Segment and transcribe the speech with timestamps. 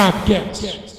[0.00, 0.96] Sabcast.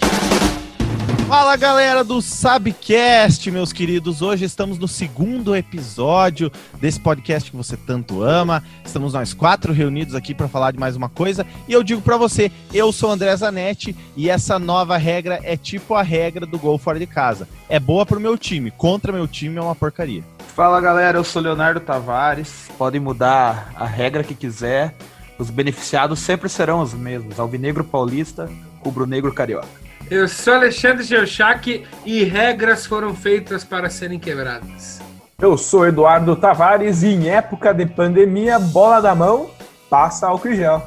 [1.27, 4.21] Fala galera do Sabcast, meus queridos.
[4.21, 8.63] Hoje estamos no segundo episódio desse podcast que você tanto ama.
[8.85, 11.47] Estamos nós quatro reunidos aqui para falar de mais uma coisa.
[11.67, 15.95] E eu digo para você, eu sou André Zanetti e essa nova regra é tipo
[15.95, 17.49] a regra do gol fora de casa.
[17.67, 20.23] É boa pro meu time, contra meu time é uma porcaria.
[20.55, 22.69] Fala galera, eu sou Leonardo Tavares.
[22.77, 24.93] Podem mudar a regra que quiser.
[25.39, 28.47] Os beneficiados sempre serão os mesmos: Alvinegro Paulista,
[28.83, 29.67] Rubro-Negro Carioca.
[30.09, 34.99] Eu sou Alexandre Geuchac e regras foram feitas para serem quebradas.
[35.39, 39.49] Eu sou Eduardo Tavares e em época de pandemia, bola da mão,
[39.89, 40.83] passa álcool em gel.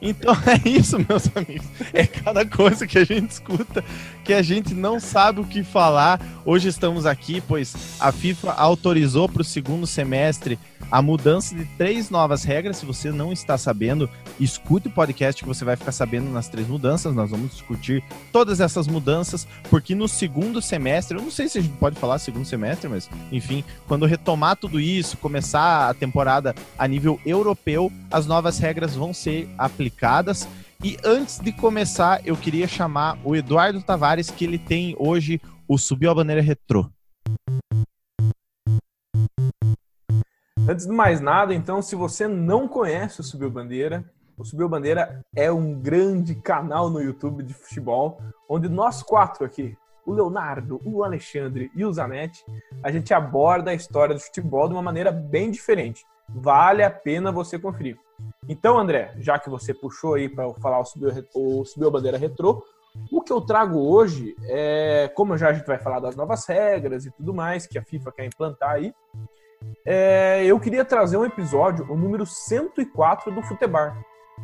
[0.00, 1.66] Então é isso, meus amigos.
[1.92, 3.84] É cada coisa que a gente escuta
[4.24, 6.20] que a gente não sabe o que falar.
[6.44, 10.58] Hoje estamos aqui, pois a FIFA autorizou para o segundo semestre
[10.92, 12.76] a mudança de três novas regras.
[12.76, 16.68] Se você não está sabendo, escute o podcast que você vai ficar sabendo nas três
[16.68, 17.14] mudanças.
[17.14, 21.62] Nós vamos discutir todas essas mudanças, porque no segundo semestre, eu não sei se a
[21.62, 26.86] gente pode falar segundo semestre, mas enfim, quando retomar tudo isso, começar a temporada a
[26.86, 30.46] nível europeu, as novas regras vão ser aplicadas.
[30.84, 35.78] E antes de começar, eu queria chamar o Eduardo Tavares, que ele tem hoje o
[35.78, 36.90] Subiu a Bandeira Retrô.
[40.68, 44.04] Antes de mais nada, então, se você não conhece o Subiu Bandeira,
[44.38, 49.76] o Subiu Bandeira é um grande canal no YouTube de futebol, onde nós quatro aqui,
[50.06, 52.44] o Leonardo, o Alexandre e o Zanetti,
[52.80, 56.04] a gente aborda a história do futebol de uma maneira bem diferente.
[56.28, 57.98] Vale a pena você conferir.
[58.48, 62.64] Então, André, já que você puxou aí para falar o Subiu, o Subiu Bandeira Retrô,
[63.10, 67.04] o que eu trago hoje é, como já a gente vai falar das novas regras
[67.04, 68.94] e tudo mais que a FIFA quer implantar aí,
[69.84, 73.96] é, eu queria trazer um episódio, o número 104 do Futebar,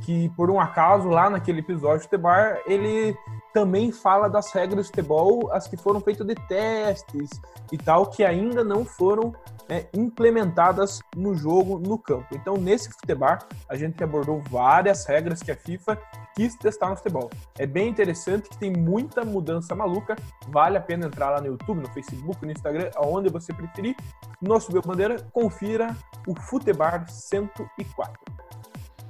[0.03, 3.17] que por um acaso lá naquele episódio do Futebar ele
[3.53, 7.31] também fala das regras do futebol, as que foram feitas de testes
[7.73, 9.35] e tal, que ainda não foram
[9.69, 12.27] é, implementadas no jogo, no campo.
[12.33, 15.99] Então, nesse Futebar, a gente abordou várias regras que a FIFA
[16.35, 17.31] quis testar no futebol.
[17.59, 20.17] É bem interessante que tem muita mudança maluca.
[20.49, 23.97] Vale a pena entrar lá no YouTube, no Facebook, no Instagram, aonde você preferir.
[24.41, 25.97] No Subiu Bandeira, confira
[26.27, 28.48] o Futebar 104.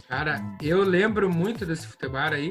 [0.08, 2.50] Cara, eu lembro muito desse Futebar aí.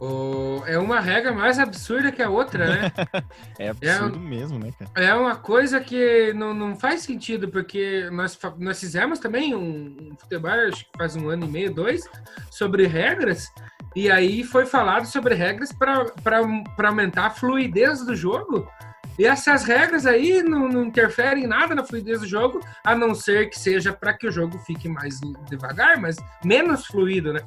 [0.00, 2.92] Oh, é uma regra mais absurda que a outra, né?
[3.58, 4.90] é absurdo é, mesmo, né, cara?
[4.94, 10.16] É uma coisa que não, não faz sentido, porque nós, nós fizemos também um, um
[10.16, 12.08] futebol, acho que faz um ano e meio, dois,
[12.50, 13.48] sobre regras,
[13.94, 18.68] e aí foi falado sobre regras para aumentar a fluidez do jogo.
[19.18, 23.14] E essas regras aí não, não, interferem em nada na fluidez do jogo, a não
[23.14, 25.18] ser que seja para que o jogo fique mais
[25.48, 27.40] devagar, mas menos fluido, né?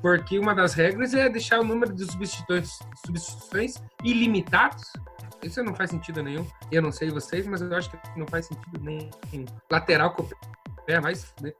[0.00, 4.84] porque uma das regras é deixar o número de substituições, substituições ilimitados.
[5.42, 6.46] Isso não faz sentido nenhum.
[6.70, 9.10] Eu não sei vocês, mas eu acho que não faz sentido nenhum.
[9.70, 10.28] Lateral com
[10.86, 11.34] é, mas.
[11.40, 11.52] Né?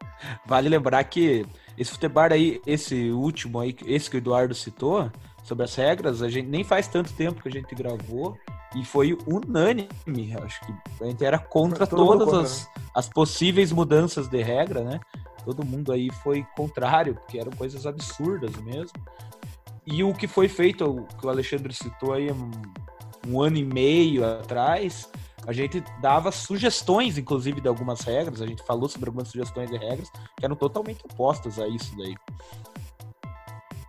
[0.47, 1.47] Vale lembrar que
[1.77, 5.13] esse futebol aí, esse último aí, esse que o Eduardo citou,
[5.45, 8.39] sobre as regras, a gente nem faz tanto tempo que a gente gravou
[8.75, 9.89] e foi unânime.
[10.43, 12.85] Acho que a gente era contra todas as, né?
[12.95, 15.01] as possíveis mudanças de regra, né?
[15.49, 18.93] todo mundo aí foi contrário, porque eram coisas absurdas mesmo.
[19.87, 22.51] E o que foi feito, o que o Alexandre citou aí um,
[23.27, 25.11] um ano e meio atrás,
[25.47, 29.79] a gente dava sugestões, inclusive, de algumas regras, a gente falou sobre algumas sugestões de
[29.79, 32.15] regras que eram totalmente opostas a isso daí.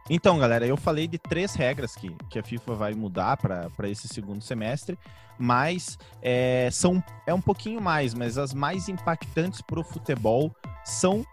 [0.09, 4.07] Então, galera, eu falei de três regras que, que a FIFA vai mudar para esse
[4.07, 4.97] segundo semestre,
[5.37, 10.53] mas é, são, é um pouquinho mais, mas as mais impactantes para o futebol
[10.83, 11.23] são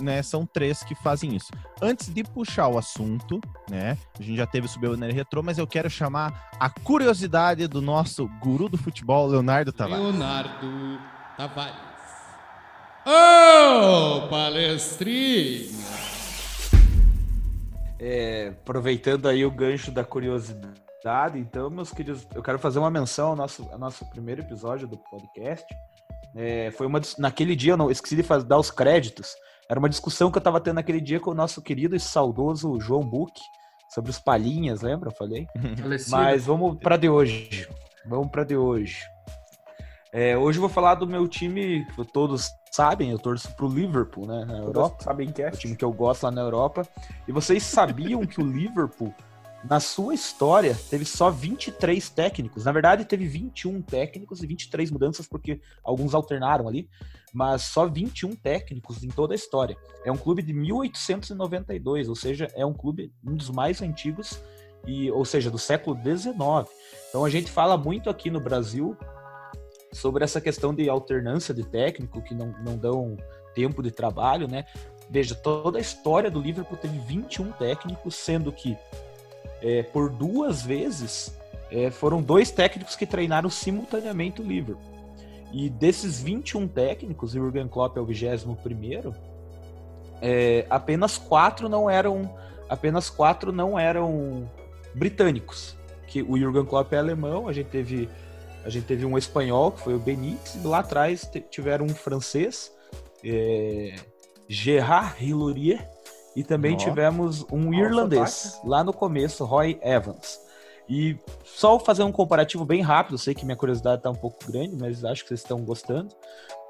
[0.00, 1.52] né, são três que fazem isso.
[1.80, 3.40] Antes de puxar o assunto,
[3.70, 7.80] né, a gente já teve o Subbanner Retrô, mas eu quero chamar a curiosidade do
[7.80, 10.04] nosso guru do futebol, Leonardo Tavares.
[10.04, 10.98] Leonardo
[11.36, 11.92] Tavares.
[13.04, 16.11] Ô, oh, palestrinha!
[18.04, 23.28] É, aproveitando aí o gancho da curiosidade, então, meus queridos, eu quero fazer uma menção
[23.28, 25.64] ao nosso, ao nosso primeiro episódio do podcast,
[26.34, 29.36] é, foi uma naquele dia, eu não esqueci de fazer, dar os créditos.
[29.70, 32.80] Era uma discussão que eu estava tendo naquele dia com o nosso querido e saudoso
[32.80, 33.32] João Buck
[33.94, 35.10] sobre os palhinhas, lembra?
[35.10, 35.46] Eu falei.
[36.10, 37.68] Mas vamos para de hoje.
[38.04, 38.98] Vamos para de hoje.
[40.12, 44.26] É, hoje eu vou falar do meu time, que todos sabem, eu torço pro Liverpool,
[44.26, 45.02] né, na Europa.
[45.02, 45.48] Sabem que é.
[45.48, 46.86] O time que eu gosto lá na Europa.
[47.26, 49.14] E vocês sabiam que o Liverpool
[49.64, 52.64] na sua história, teve só 23 técnicos.
[52.64, 56.88] Na verdade, teve 21 técnicos e 23 mudanças, porque alguns alternaram ali,
[57.32, 59.76] mas só 21 técnicos em toda a história.
[60.04, 64.40] É um clube de 1892, ou seja, é um clube um dos mais antigos
[64.86, 66.34] e, ou seja, do século XIX.
[67.08, 68.96] Então a gente fala muito aqui no Brasil
[69.92, 73.16] sobre essa questão de alternância de técnico que não, não dão
[73.54, 74.64] tempo de trabalho, né?
[75.10, 78.76] Veja, toda a história do Liverpool teve 21 técnicos, sendo que
[79.60, 81.36] é, por duas vezes
[81.70, 84.90] é, foram dois técnicos que treinaram simultaneamente o Liverpool.
[85.52, 88.56] E desses 21 técnicos, o Jurgen Klopp é o 21
[90.24, 92.32] é, apenas quatro não eram
[92.68, 94.48] apenas quatro não eram
[94.94, 95.76] britânicos.
[96.06, 98.08] Que o Jurgen Klopp é alemão, a gente teve
[98.64, 102.72] a gente teve um espanhol que foi o Benítez e lá atrás tiveram um francês
[103.24, 103.94] é,
[104.48, 105.88] Gerard Hilaurier
[106.34, 106.76] e também oh.
[106.76, 110.40] tivemos um oh, irlandês lá no começo, Roy Evans.
[110.88, 114.76] E só fazer um comparativo bem rápido, sei que minha curiosidade está um pouco grande,
[114.76, 116.08] mas acho que vocês estão gostando.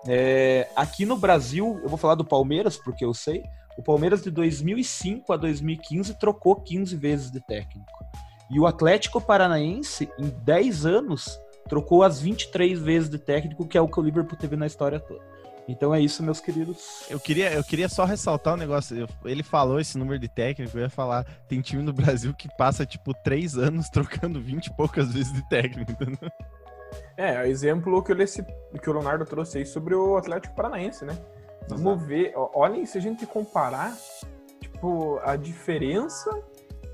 [0.07, 3.43] É, aqui no Brasil, eu vou falar do Palmeiras, porque eu sei.
[3.77, 7.91] O Palmeiras de 2005 a 2015 trocou 15 vezes de técnico.
[8.51, 13.81] E o Atlético Paranaense, em 10 anos, trocou as 23 vezes de técnico, que é
[13.81, 15.21] o que o Liverpool teve na história toda.
[15.69, 17.05] Então é isso, meus queridos.
[17.09, 19.07] Eu queria, eu queria só ressaltar um negócio.
[19.25, 22.85] Ele falou esse número de técnico, eu ia falar, tem time no Brasil que passa,
[22.85, 26.31] tipo, três anos trocando 20 e poucas vezes de técnico, entendeu?
[27.17, 31.17] É, exemplo que, eu, que o Leonardo trouxe aí sobre o Atlético Paranaense, né?
[31.69, 32.07] Vamos Exato.
[32.07, 33.97] ver, olhem, se a gente comparar,
[34.61, 36.31] tipo, a diferença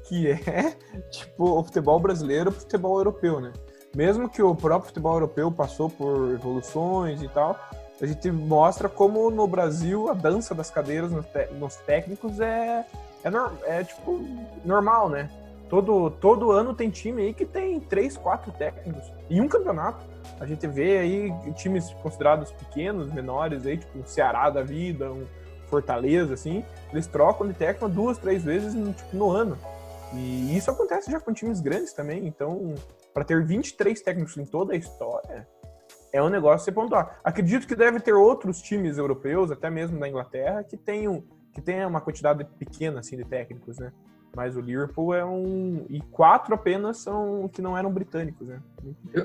[0.08, 0.76] que é,
[1.10, 3.52] tipo, o futebol brasileiro pro futebol europeu, né?
[3.98, 7.58] Mesmo que o próprio futebol europeu passou por evoluções e tal,
[8.00, 11.26] a gente mostra como no Brasil a dança das cadeiras nos,
[11.58, 12.86] nos técnicos é,
[13.24, 13.30] é,
[13.64, 14.24] é, tipo
[14.64, 15.28] normal, né?
[15.68, 20.06] Todo, todo ano tem time aí que tem três, quatro técnicos em um campeonato.
[20.38, 25.24] A gente vê aí times considerados pequenos, menores, aí, tipo um Ceará da vida, um
[25.66, 29.58] Fortaleza, assim, eles trocam de técnico duas, três vezes no, tipo, no ano.
[30.14, 32.28] E isso acontece já com times grandes também.
[32.28, 32.76] Então,
[33.12, 35.46] para ter 23 técnicos em toda a história,
[36.12, 37.20] é um negócio você pontuar.
[37.22, 41.22] Acredito que deve ter outros times europeus, até mesmo da Inglaterra, que tenham
[41.52, 43.92] que tenha uma quantidade pequena assim de técnicos, né?
[44.36, 48.60] Mas o Liverpool é um e quatro apenas são que não eram britânicos, né?
[49.12, 49.24] Eu,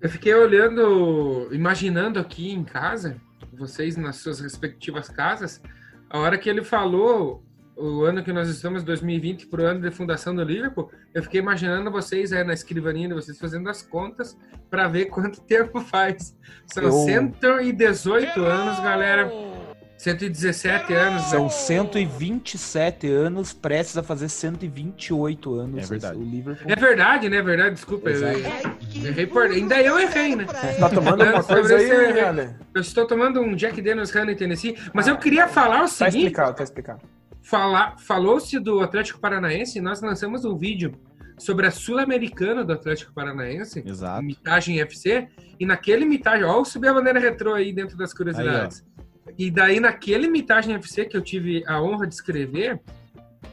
[0.00, 3.20] eu fiquei olhando, imaginando aqui em casa,
[3.52, 5.62] vocês nas suas respectivas casas,
[6.10, 7.44] a hora que ele falou
[7.78, 11.40] o ano que nós estamos, 2020, para o ano de fundação do Liverpool, eu fiquei
[11.40, 14.36] imaginando vocês aí na escrivaninha de vocês fazendo as contas
[14.68, 16.36] para ver quanto tempo faz.
[16.66, 16.92] São eu...
[16.92, 19.30] 118 anos, galera.
[19.96, 21.22] 117 anos.
[21.22, 21.48] São né?
[21.50, 25.84] 127 anos, prestes a fazer 128 anos.
[25.84, 26.18] É verdade.
[26.18, 26.70] O Liverpool.
[26.70, 27.36] É verdade, né?
[27.36, 28.10] É verdade, desculpa.
[28.10, 28.28] Eu,
[29.06, 29.42] errei por...
[29.44, 30.46] Ainda eu errei, né?
[30.78, 35.06] Tá tomando uma coisa aí, né, Eu estou tomando um Jack Daniels Honey Tennessee, mas
[35.06, 36.12] eu queria falar o tá seguinte.
[36.12, 37.17] Tá explicado, tá explicado
[37.98, 40.92] falou-se do Atlético Paranaense e nós lançamos um vídeo
[41.38, 44.22] sobre a Sul-Americana do Atlético Paranaense, Exato.
[44.22, 45.28] Mitagem FC,
[45.58, 48.84] e naquele Mitagem, ó, eu subi a bandeira retrô aí dentro das curiosidades.
[49.26, 52.80] Aí, e daí, naquele Mitagem FC que eu tive a honra de escrever,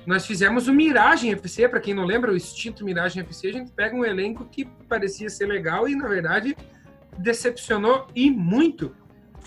[0.05, 3.71] nós fizemos o Miragem FC, para quem não lembra, o extinto Miragem FC, a gente
[3.71, 6.55] pega um elenco que parecia ser legal e, na verdade,
[7.17, 8.95] decepcionou e muito.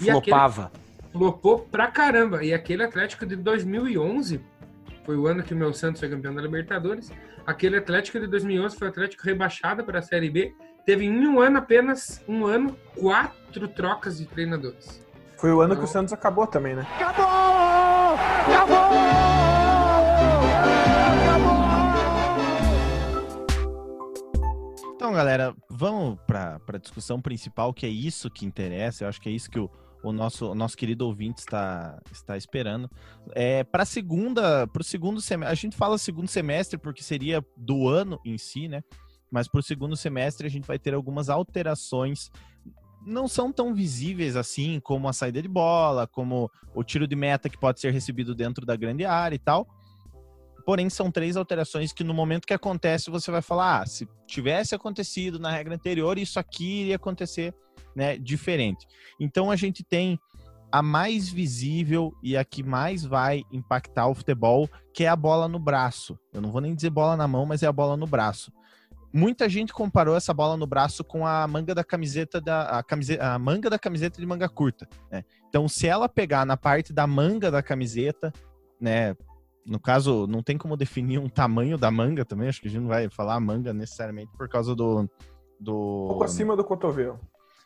[0.01, 0.67] E Flopava.
[0.67, 2.44] Aquele flopou pra caramba.
[2.44, 4.40] E aquele Atlético de 2011
[5.05, 7.10] foi o ano que o meu Santos foi campeão da Libertadores.
[7.46, 10.55] Aquele Atlético de 2011 foi o Atlético rebaixado para a Série B.
[10.84, 15.05] Teve em um ano apenas, um ano, quatro trocas de treinadores.
[15.36, 15.84] Foi o ano então...
[15.84, 16.86] que o Santos acabou também, né?
[16.96, 17.24] Acabou!
[18.46, 18.77] Acabou!
[21.17, 21.58] Acabou!
[24.94, 29.05] Então, galera, vamos para a discussão principal, que é isso que interessa.
[29.05, 29.70] Eu acho que é isso que o
[30.02, 32.90] o nosso, o nosso querido ouvinte está, está esperando.
[33.34, 37.88] É, para segunda, para o segundo semestre, a gente fala segundo semestre porque seria do
[37.88, 38.82] ano em si, né?
[39.31, 42.31] Mas para o segundo semestre a gente vai ter algumas alterações.
[43.05, 47.48] Não são tão visíveis assim como a saída de bola, como o tiro de meta
[47.48, 49.67] que pode ser recebido dentro da grande área e tal.
[50.64, 54.74] Porém, são três alterações que no momento que acontece você vai falar: ah, se tivesse
[54.74, 57.55] acontecido na regra anterior, isso aqui iria acontecer
[57.98, 58.86] né, diferente.
[59.19, 60.17] Então a gente tem
[60.70, 65.48] a mais visível e a que mais vai impactar o futebol, que é a bola
[65.48, 66.17] no braço.
[66.32, 68.52] Eu não vou nem dizer bola na mão, mas é a bola no braço.
[69.12, 73.34] Muita gente comparou essa bola no braço com a manga da camiseta da a, camiseta,
[73.34, 74.86] a manga da camiseta de manga curta.
[75.10, 75.24] Né?
[75.48, 78.32] Então, se ela pegar na parte da manga da camiseta,
[78.81, 79.17] né?
[79.67, 82.48] No caso, não tem como definir um tamanho da manga também.
[82.48, 85.08] Acho que a gente não vai falar manga necessariamente por causa do,
[85.60, 86.05] do...
[86.05, 87.19] Um pouco acima do cotovelo.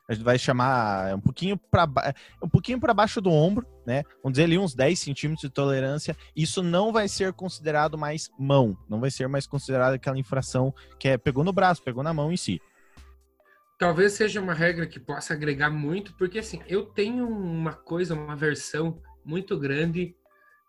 [0.08, 4.02] A gente vai chamar um pouquinho para um pouquinho para baixo do ombro, né?
[4.22, 6.16] Vamos dizer ali uns 10 centímetros de tolerância.
[6.34, 11.08] Isso não vai ser considerado mais mão, não vai ser mais considerado aquela infração que
[11.08, 12.60] é pegou no braço, pegou na mão em si.
[13.78, 18.36] Talvez seja uma regra que possa agregar muito, porque assim, eu tenho uma coisa, uma
[18.36, 20.14] versão muito grande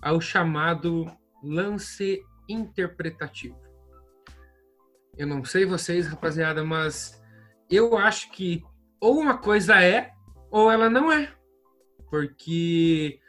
[0.01, 1.05] ao chamado
[1.43, 3.61] lance interpretativo.
[5.15, 7.21] Eu não sei vocês, rapaziada, mas
[7.69, 8.63] eu acho que
[9.03, 10.11] ou uma coisa é
[10.49, 11.29] ou ela não é.
[12.09, 13.19] Porque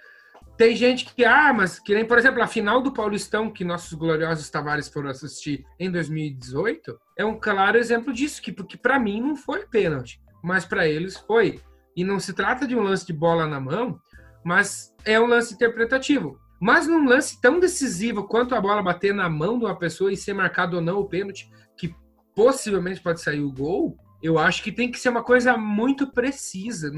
[0.56, 3.92] tem gente que, ah, mas que nem, por exemplo, a final do Paulistão que nossos
[3.94, 9.20] gloriosos Tavares foram assistir em 2018, é um claro exemplo disso, que porque para mim
[9.20, 11.60] não foi pênalti, mas para eles foi.
[11.96, 13.98] E não se trata de um lance de bola na mão,
[14.44, 16.38] mas é um lance interpretativo.
[16.60, 20.16] Mas num lance tão decisivo quanto a bola bater na mão de uma pessoa e
[20.16, 21.92] ser marcado ou não o pênalti, que
[22.32, 26.90] possivelmente pode sair o gol, eu acho que tem que ser uma coisa muito precisa.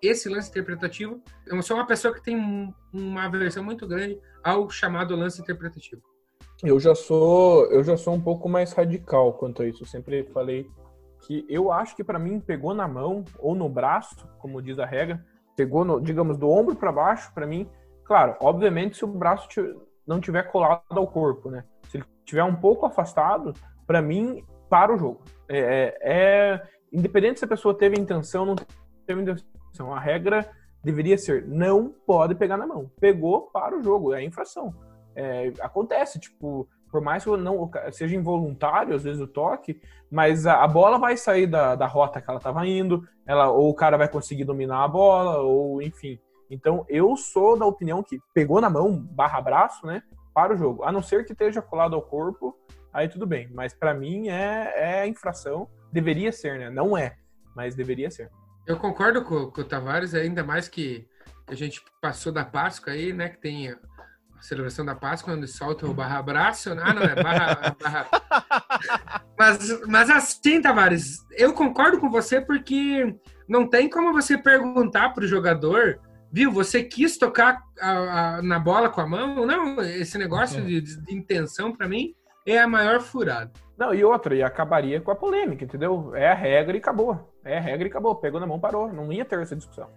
[0.00, 5.14] Esse lance interpretativo, eu sou uma pessoa que tem uma aversão muito grande ao chamado
[5.14, 6.00] lance interpretativo.
[6.64, 9.82] Eu já sou, eu já sou um pouco mais radical quanto a isso.
[9.82, 10.70] Eu sempre falei
[11.20, 14.86] que eu acho que para mim pegou na mão ou no braço, como diz a
[14.86, 15.22] regra,
[15.54, 17.68] pegou no, digamos, do ombro para baixo, para mim,
[18.04, 19.46] claro, obviamente se o braço
[20.06, 21.62] não tiver colado ao corpo, né?
[21.90, 23.52] Se ele tiver um pouco afastado,
[23.86, 25.20] para mim para o jogo.
[25.52, 28.56] É, é, é, independente se a pessoa teve intenção ou não
[29.04, 30.48] teve intenção, a regra
[30.82, 32.88] deveria ser não pode pegar na mão.
[33.00, 34.72] Pegou para o jogo, é infração.
[35.16, 40.62] É, acontece, tipo, por mais que não seja involuntário, às vezes o toque, mas a,
[40.62, 43.98] a bola vai sair da, da rota que ela estava indo, ela, ou o cara
[43.98, 46.16] vai conseguir dominar a bola, ou enfim.
[46.48, 50.02] Então eu sou da opinião que pegou na mão, barra braço, né?
[50.32, 50.84] Para o jogo.
[50.84, 52.56] A não ser que esteja colado ao corpo,
[52.92, 53.48] aí tudo bem.
[53.52, 55.68] Mas para mim é, é infração.
[55.92, 56.70] Deveria ser, né?
[56.70, 57.16] Não é,
[57.54, 58.30] mas deveria ser.
[58.66, 61.06] Eu concordo com, com o Tavares, ainda mais que
[61.46, 63.28] a gente passou da Páscoa aí, né?
[63.28, 63.78] Que tem a
[64.40, 66.70] celebração da Páscoa, onde solta o barra braço.
[66.70, 67.76] Ah, não, é barra.
[67.82, 68.06] barra...
[69.36, 73.16] mas, mas assim, Tavares, eu concordo com você porque
[73.48, 76.00] não tem como você perguntar para o jogador,
[76.32, 79.44] viu, você quis tocar a, a, na bola com a mão?
[79.44, 82.14] Não, esse negócio de, de intenção, para mim,
[82.46, 83.50] é a maior furada.
[83.76, 86.14] Não, e outra, e acabaria com a polêmica, entendeu?
[86.14, 87.32] É a regra e acabou.
[87.44, 88.14] É a regra e acabou.
[88.14, 88.92] Pegou na mão, parou.
[88.92, 89.88] Não ia ter essa discussão.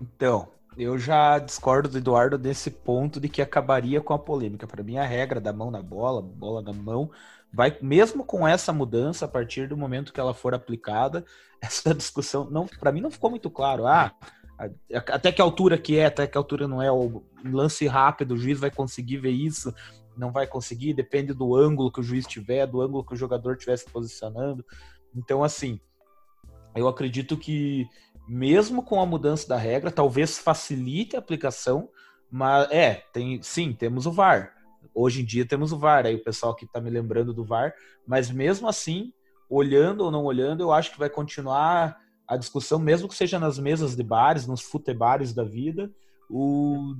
[0.00, 4.66] Então, eu já discordo do Eduardo nesse ponto de que acabaria com a polêmica.
[4.66, 7.10] Para mim, a regra da mão na bola, bola na mão,
[7.52, 11.24] vai mesmo com essa mudança, a partir do momento que ela for aplicada,
[11.60, 13.86] essa discussão não, para mim não ficou muito claro.
[13.86, 14.12] Ah,
[14.92, 18.60] até que altura que é, até que altura não é, o lance rápido, o juiz
[18.60, 19.74] vai conseguir ver isso
[20.16, 23.54] não vai conseguir, depende do ângulo que o juiz tiver, do ângulo que o jogador
[23.54, 24.64] estiver se posicionando.
[25.14, 25.80] Então, assim,
[26.74, 27.88] eu acredito que
[28.28, 31.88] mesmo com a mudança da regra, talvez facilite a aplicação,
[32.30, 34.52] mas é, tem, sim, temos o VAR.
[34.94, 37.72] Hoje em dia temos o VAR, aí o pessoal que está me lembrando do VAR,
[38.06, 39.12] mas mesmo assim,
[39.48, 41.96] olhando ou não olhando, eu acho que vai continuar
[42.26, 45.90] a discussão, mesmo que seja nas mesas de bares, nos futebares da vida,
[46.28, 46.96] o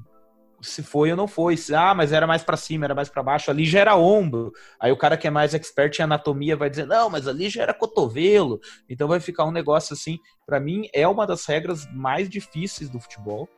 [0.68, 1.54] se foi ou não foi.
[1.74, 3.50] Ah, mas era mais para cima, era mais para baixo.
[3.50, 4.52] Ali já era ombro.
[4.80, 7.62] Aí o cara que é mais expert em anatomia vai dizer: não, mas ali já
[7.62, 8.60] era cotovelo.
[8.88, 10.18] Então vai ficar um negócio assim.
[10.44, 13.48] Para mim, é uma das regras mais difíceis do futebol.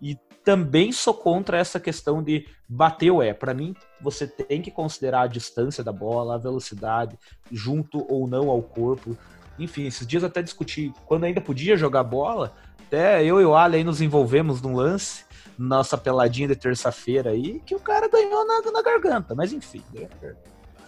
[0.00, 3.34] E também sou contra essa questão de bater o é.
[3.34, 7.18] Para mim, você tem que considerar a distância da bola, a velocidade,
[7.50, 9.16] junto ou não ao corpo.
[9.58, 12.54] Enfim, esses dias até discuti quando ainda podia jogar bola.
[12.86, 15.27] Até eu e o aí nos envolvemos num lance
[15.58, 19.34] nossa peladinha de terça-feira aí, que o cara ganhou na, na garganta.
[19.34, 19.82] Mas enfim.
[19.92, 20.06] Né?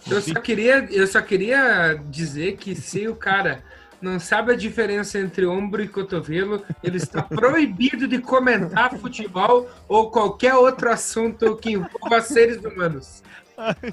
[0.09, 3.63] Eu só, queria, eu só queria dizer que se o cara
[4.01, 10.09] não sabe a diferença entre ombro e cotovelo, ele está proibido de comentar futebol ou
[10.09, 13.21] qualquer outro assunto que envolva seres humanos.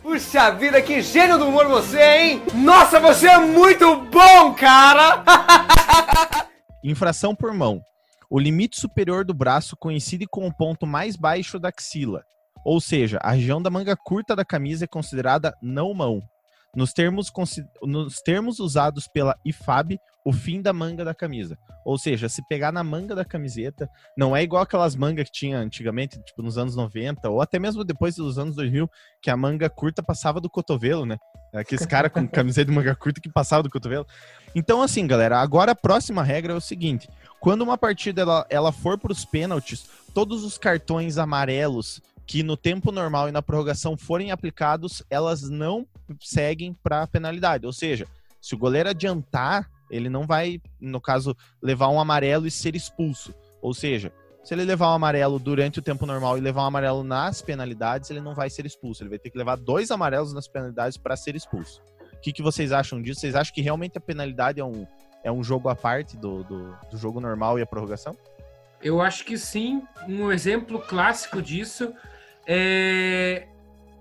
[0.01, 2.43] Puxa vida, que gênio do humor você, hein?
[2.55, 5.23] Nossa, você é muito bom, cara!
[6.83, 7.83] Infração por mão.
[8.31, 12.23] O limite superior do braço coincide com o ponto mais baixo da axila,
[12.63, 16.23] ou seja, a região da manga curta da camisa é considerada não mão.
[16.79, 17.33] Nos termos,
[17.83, 21.59] nos termos usados pela IFAB, o fim da manga da camisa.
[21.85, 25.59] Ou seja, se pegar na manga da camiseta, não é igual aquelas mangas que tinha
[25.59, 28.89] antigamente, tipo nos anos 90, ou até mesmo depois dos anos 2000,
[29.21, 31.19] que a manga curta passava do cotovelo, né?
[31.53, 34.07] Aqueles cara com camiseta de manga curta que passava do cotovelo.
[34.55, 37.09] Então, assim, galera, agora a próxima regra é o seguinte:
[37.41, 42.57] quando uma partida ela, ela for para os pênaltis, todos os cartões amarelos que no
[42.57, 45.87] tempo normal e na prorrogação forem aplicados, elas não
[46.21, 47.67] seguem para a penalidade.
[47.67, 48.07] Ou seja,
[48.41, 53.35] se o goleiro adiantar ele não vai, no caso, levar um amarelo e ser expulso.
[53.63, 54.13] Ou seja,
[54.45, 58.11] se ele levar um amarelo durante o tempo normal e levar um amarelo nas penalidades,
[58.11, 59.03] ele não vai ser expulso.
[59.03, 61.81] Ele vai ter que levar dois amarelos nas penalidades para ser expulso.
[62.13, 63.21] O que, que vocês acham disso?
[63.21, 64.87] Vocês acham que realmente a penalidade é um,
[65.25, 68.17] é um jogo à parte do, do, do jogo normal e a prorrogação?
[68.83, 69.83] Eu acho que sim.
[70.07, 71.93] Um exemplo clássico disso
[72.49, 73.47] é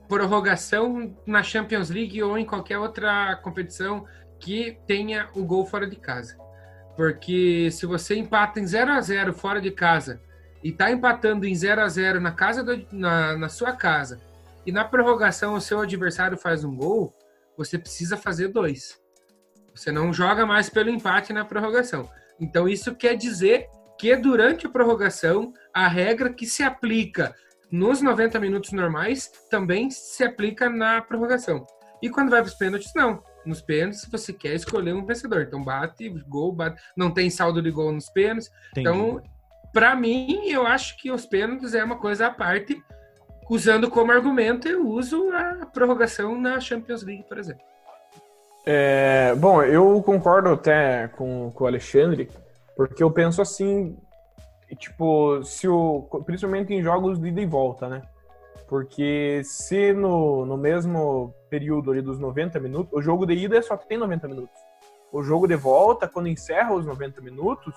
[0.07, 4.05] prorrogação na Champions League ou em qualquer outra competição
[4.39, 6.37] que tenha o gol fora de casa.
[6.95, 10.21] Porque se você empata em 0 a 0 fora de casa
[10.63, 14.21] e tá empatando em 0 a 0 na casa do, na, na sua casa
[14.65, 17.13] e na prorrogação o seu adversário faz um gol,
[17.57, 18.97] você precisa fazer dois.
[19.75, 22.09] Você não joga mais pelo empate na prorrogação.
[22.39, 23.67] Então isso quer dizer
[23.99, 27.35] que durante a prorrogação a regra que se aplica
[27.71, 31.65] nos 90 minutos normais também se aplica na prorrogação.
[32.01, 33.23] E quando vai para os pênaltis, não.
[33.45, 35.41] Nos pênaltis, você quer escolher um vencedor.
[35.41, 36.81] Então bate, gol, bate.
[36.95, 38.51] Não tem saldo de gol nos pênaltis.
[38.71, 38.87] Entendi.
[38.87, 39.21] Então
[39.73, 42.81] para mim, eu acho que os pênaltis é uma coisa à parte.
[43.49, 47.61] Usando como argumento, eu uso a prorrogação na Champions League, por exemplo.
[48.65, 52.29] É, bom, eu concordo até com, com o Alexandre,
[52.75, 53.95] porque eu penso assim,
[54.75, 58.01] tipo, se o, principalmente em jogos de ida e volta, né?
[58.67, 63.61] Porque se no, no mesmo período ali dos 90 minutos, o jogo de ida é
[63.61, 64.59] só que tem 90 minutos.
[65.11, 67.73] O jogo de volta, quando encerra os 90 minutos,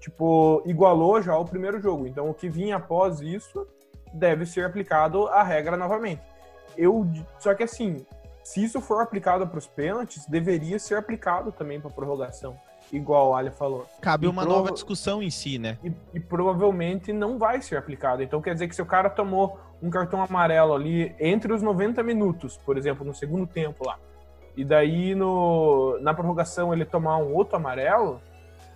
[0.00, 2.06] tipo, igualou já o primeiro jogo.
[2.08, 3.66] Então, o que vinha após isso
[4.12, 6.22] deve ser aplicado a regra novamente.
[6.76, 7.06] Eu,
[7.38, 8.04] só que assim,
[8.42, 12.56] se isso for aplicado para os pênaltis, deveria ser aplicado também para prorrogação,
[12.92, 13.86] igual o Ali falou.
[14.00, 15.78] Cabe E uma prova- nova discussão em si, né?
[15.84, 18.22] E, e provavelmente não vai ser aplicado.
[18.22, 22.02] Então quer dizer que se o cara tomou um cartão amarelo ali entre os 90
[22.02, 23.98] minutos, por exemplo, no segundo tempo lá,
[24.56, 28.20] e daí no, na prorrogação ele tomar um outro amarelo,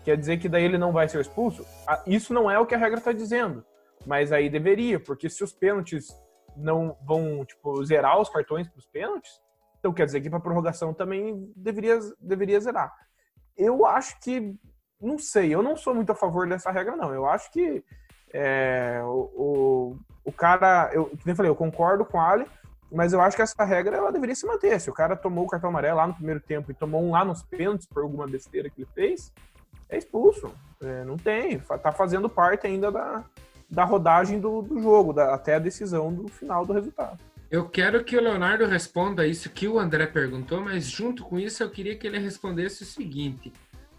[0.04, 1.64] quer dizer que daí ele não vai ser expulso?
[2.06, 3.64] Isso não é o que a regra está dizendo.
[4.06, 6.08] Mas aí deveria, porque se os pênaltis
[6.56, 9.32] não vão, tipo, zerar os cartões para os pênaltis,
[9.80, 12.92] então quer dizer que para prorrogação também deveria, deveria zerar.
[13.56, 14.54] Eu acho que,
[15.00, 17.12] não sei, eu não sou muito a favor dessa regra, não.
[17.14, 17.84] Eu acho que
[18.32, 22.46] é, o, o, o cara, eu, nem eu falei, eu concordo com a Ali,
[22.90, 24.80] mas eu acho que essa regra ela deveria se manter.
[24.80, 27.24] Se o cara tomou o cartão amarelo lá no primeiro tempo e tomou um lá
[27.24, 29.32] nos pênaltis por alguma besteira que ele fez,
[29.88, 30.50] é expulso.
[30.82, 33.24] É, não tem, tá fazendo parte ainda da,
[33.70, 37.18] da rodagem do, do jogo, da- até a decisão do final do resultado.
[37.50, 41.62] Eu quero que o Leonardo responda isso que o André perguntou, mas junto com isso
[41.62, 43.52] eu queria que ele respondesse o seguinte: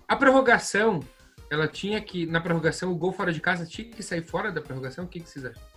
[0.07, 0.99] a prorrogação,
[1.49, 4.61] ela tinha que, na prorrogação, o gol fora de casa tinha que sair fora da
[4.61, 5.05] prorrogação?
[5.05, 5.74] O que, que vocês acham?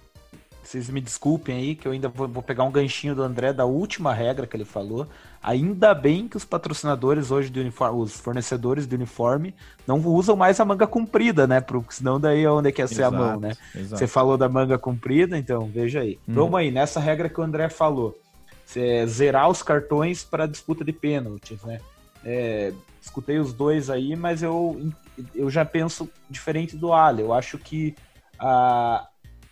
[0.68, 3.64] Vocês me desculpem aí, que eu ainda vou, vou pegar um ganchinho do André da
[3.64, 5.06] última regra que ele falou.
[5.42, 9.54] Ainda bem que os patrocinadores hoje de uniforme, os fornecedores de uniforme,
[9.86, 11.62] não usam mais a manga comprida, né?
[11.62, 13.56] Porque senão daí é onde quer ser a mão, né?
[13.74, 13.96] Exato.
[13.98, 16.18] Você falou da manga comprida, então veja aí.
[16.28, 16.34] Uhum.
[16.34, 18.20] Vamos aí, nessa regra que o André falou.
[18.66, 21.80] Você zerar os cartões para disputa de pênaltis, né?
[22.22, 24.92] É, escutei os dois aí, mas eu,
[25.34, 27.22] eu já penso diferente do Ali.
[27.22, 27.96] Eu acho que
[28.38, 29.08] a,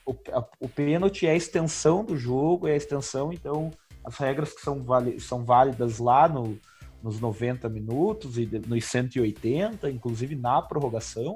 [0.07, 3.71] o, a- o pênalti é a extensão do jogo, é a extensão, então
[4.05, 4.81] as regras que são,
[5.19, 6.57] são válidas lá no,
[7.03, 11.35] nos 90 minutos e nos 180, inclusive na prorrogação,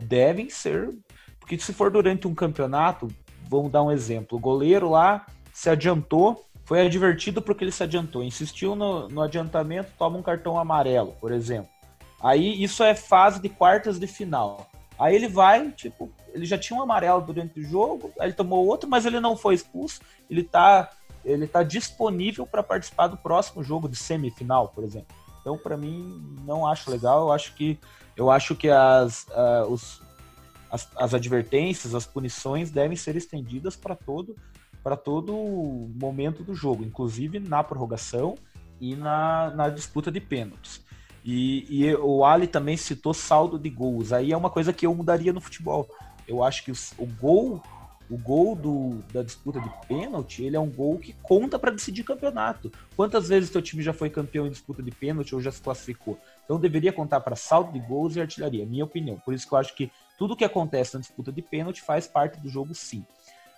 [0.00, 0.90] devem ser.
[1.38, 3.06] Porque se for durante um campeonato,
[3.48, 8.22] vamos dar um exemplo: o goleiro lá se adiantou, foi advertido porque ele se adiantou,
[8.24, 11.68] insistiu no, no adiantamento, toma um cartão amarelo, por exemplo.
[12.20, 14.68] Aí isso é fase de quartas de final.
[14.98, 18.66] Aí ele vai, tipo, ele já tinha um amarelo durante o jogo, aí ele tomou
[18.66, 20.00] outro, mas ele não foi expulso.
[20.28, 20.90] Ele tá,
[21.24, 25.14] ele tá disponível para participar do próximo jogo de semifinal, por exemplo.
[25.40, 27.22] Então, para mim, não acho legal.
[27.22, 27.78] Eu acho que,
[28.16, 30.02] eu acho que as, ah, os,
[30.70, 34.34] as, as advertências, as punições devem ser estendidas para todo
[34.86, 35.32] para todo
[36.00, 38.36] momento do jogo, inclusive na prorrogação
[38.80, 40.80] e na, na disputa de pênaltis.
[41.26, 44.12] E, e o Ali também citou saldo de gols.
[44.12, 45.88] Aí é uma coisa que eu mudaria no futebol.
[46.26, 47.60] Eu acho que o gol,
[48.08, 52.04] o gol do, da disputa de pênalti, ele é um gol que conta para decidir
[52.04, 52.70] campeonato.
[52.96, 56.16] Quantas vezes teu time já foi campeão em disputa de pênalti ou já se classificou?
[56.44, 59.18] Então deveria contar para saldo de gols e artilharia, minha opinião.
[59.24, 62.40] Por isso que eu acho que tudo que acontece na disputa de pênalti faz parte
[62.40, 63.04] do jogo, sim.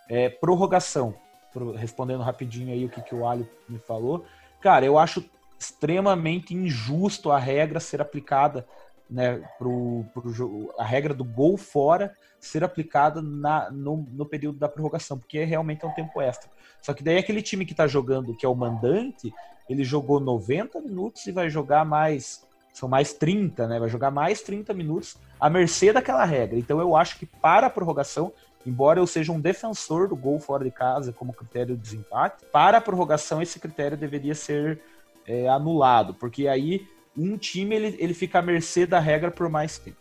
[0.08, 1.14] É, prorrogação,
[1.52, 4.24] pro- respondendo rapidinho aí o que, que o Ali me falou.
[4.58, 5.22] Cara, eu acho
[5.58, 8.66] extremamente injusto a regra ser aplicada,
[9.10, 14.58] né, pro, pro jogo, a regra do gol fora ser aplicada na, no, no período
[14.58, 16.50] da prorrogação, porque realmente é um tempo extra.
[16.80, 19.32] Só que daí aquele time que tá jogando, que é o mandante,
[19.68, 23.80] ele jogou 90 minutos e vai jogar mais são mais 30, né?
[23.80, 26.56] Vai jogar mais 30 minutos à mercê daquela regra.
[26.56, 28.32] Então eu acho que para a prorrogação,
[28.64, 32.78] embora eu seja um defensor do gol fora de casa como critério de desempate, para
[32.78, 34.80] a prorrogação esse critério deveria ser
[35.28, 36.86] é, anulado, porque aí
[37.16, 39.98] um time ele, ele fica à mercê da regra por mais tempo.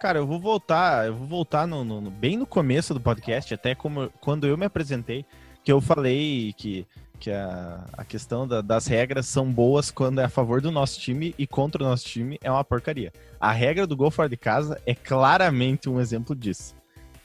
[0.00, 3.74] Cara, eu vou voltar, eu vou voltar no, no- bem no começo do podcast, até
[3.74, 5.24] como quando eu me apresentei,
[5.64, 6.86] que eu falei que,
[7.18, 11.00] que a, a questão da- das regras são boas quando é a favor do nosso
[11.00, 13.12] time e contra o nosso time é uma porcaria.
[13.40, 16.77] A regra do gol fora de casa é claramente um exemplo disso.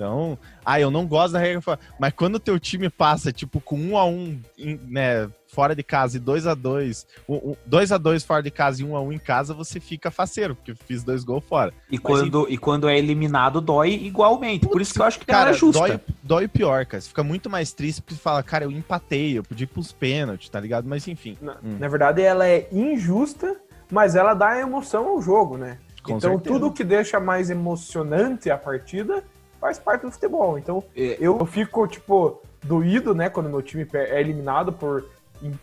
[0.04, 3.78] Então, ah, eu não gosto da regra, mas quando o teu time passa, tipo, com
[3.80, 7.89] um a um, em- né, fora de casa e dois a dois, um- um- dois
[7.89, 10.72] a dois fora de casa e um a um em casa, você fica faceiro, porque
[10.72, 11.72] eu fiz dois gols fora.
[11.89, 14.68] E quando, e quando é eliminado, dói igualmente.
[14.68, 15.80] Por isso que eu acho que Cara, ela é justa.
[15.88, 17.00] dói, dói pior, cara.
[17.00, 20.50] Você fica muito mais triste porque fala, cara, eu empatei, eu podia ir pros pênaltis,
[20.50, 20.86] tá ligado?
[20.86, 21.38] Mas enfim.
[21.42, 21.78] Na, Hum.
[21.80, 23.56] na verdade, ela é injusta,
[23.89, 25.78] mas ela dá emoção ao jogo, né?
[26.02, 26.54] Com então, certeza.
[26.60, 29.24] tudo que deixa mais emocionante a partida
[29.63, 30.58] faz parte do futebol.
[30.58, 31.15] Então, É.
[31.21, 35.06] eu fico, tipo, doído, né, quando meu time é eliminado por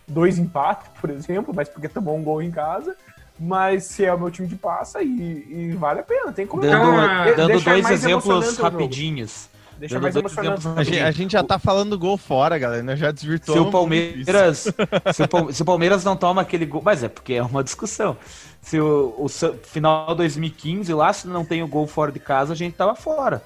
[0.08, 2.96] dois empates, por exemplo, mas porque tomou um gol em casa.
[3.38, 6.62] Mas se é o meu time que passa, e, e vale a pena, tem como.
[6.62, 9.48] Dando, ah, dando dois exemplos rapidinhos.
[9.78, 12.82] Deixa dando mais dois exemplos A gente, a gente já tá falando gol fora, galera.
[12.82, 13.62] Nós já desvirtuamos.
[13.62, 13.70] Se o.
[13.70, 14.58] Palmeiras,
[15.14, 17.64] se o, Pal- se o Palmeiras não toma aquele gol, mas é porque é uma
[17.64, 18.14] discussão.
[18.60, 22.56] Se o, o final 2015 lá, se não tem o gol fora de casa, a
[22.56, 23.42] gente tava fora.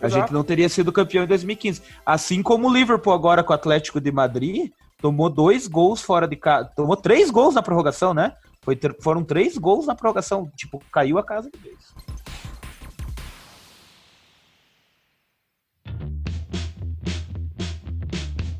[0.00, 0.22] A Exato.
[0.22, 1.82] gente não teria sido campeão em 2015.
[2.04, 6.36] Assim como o Liverpool agora com o Atlético de Madrid tomou dois gols fora de
[6.36, 8.32] casa, tomou três gols na prorrogação, né?
[8.62, 11.78] Foi ter- foram três gols na prorrogação, tipo, caiu a casa de vez.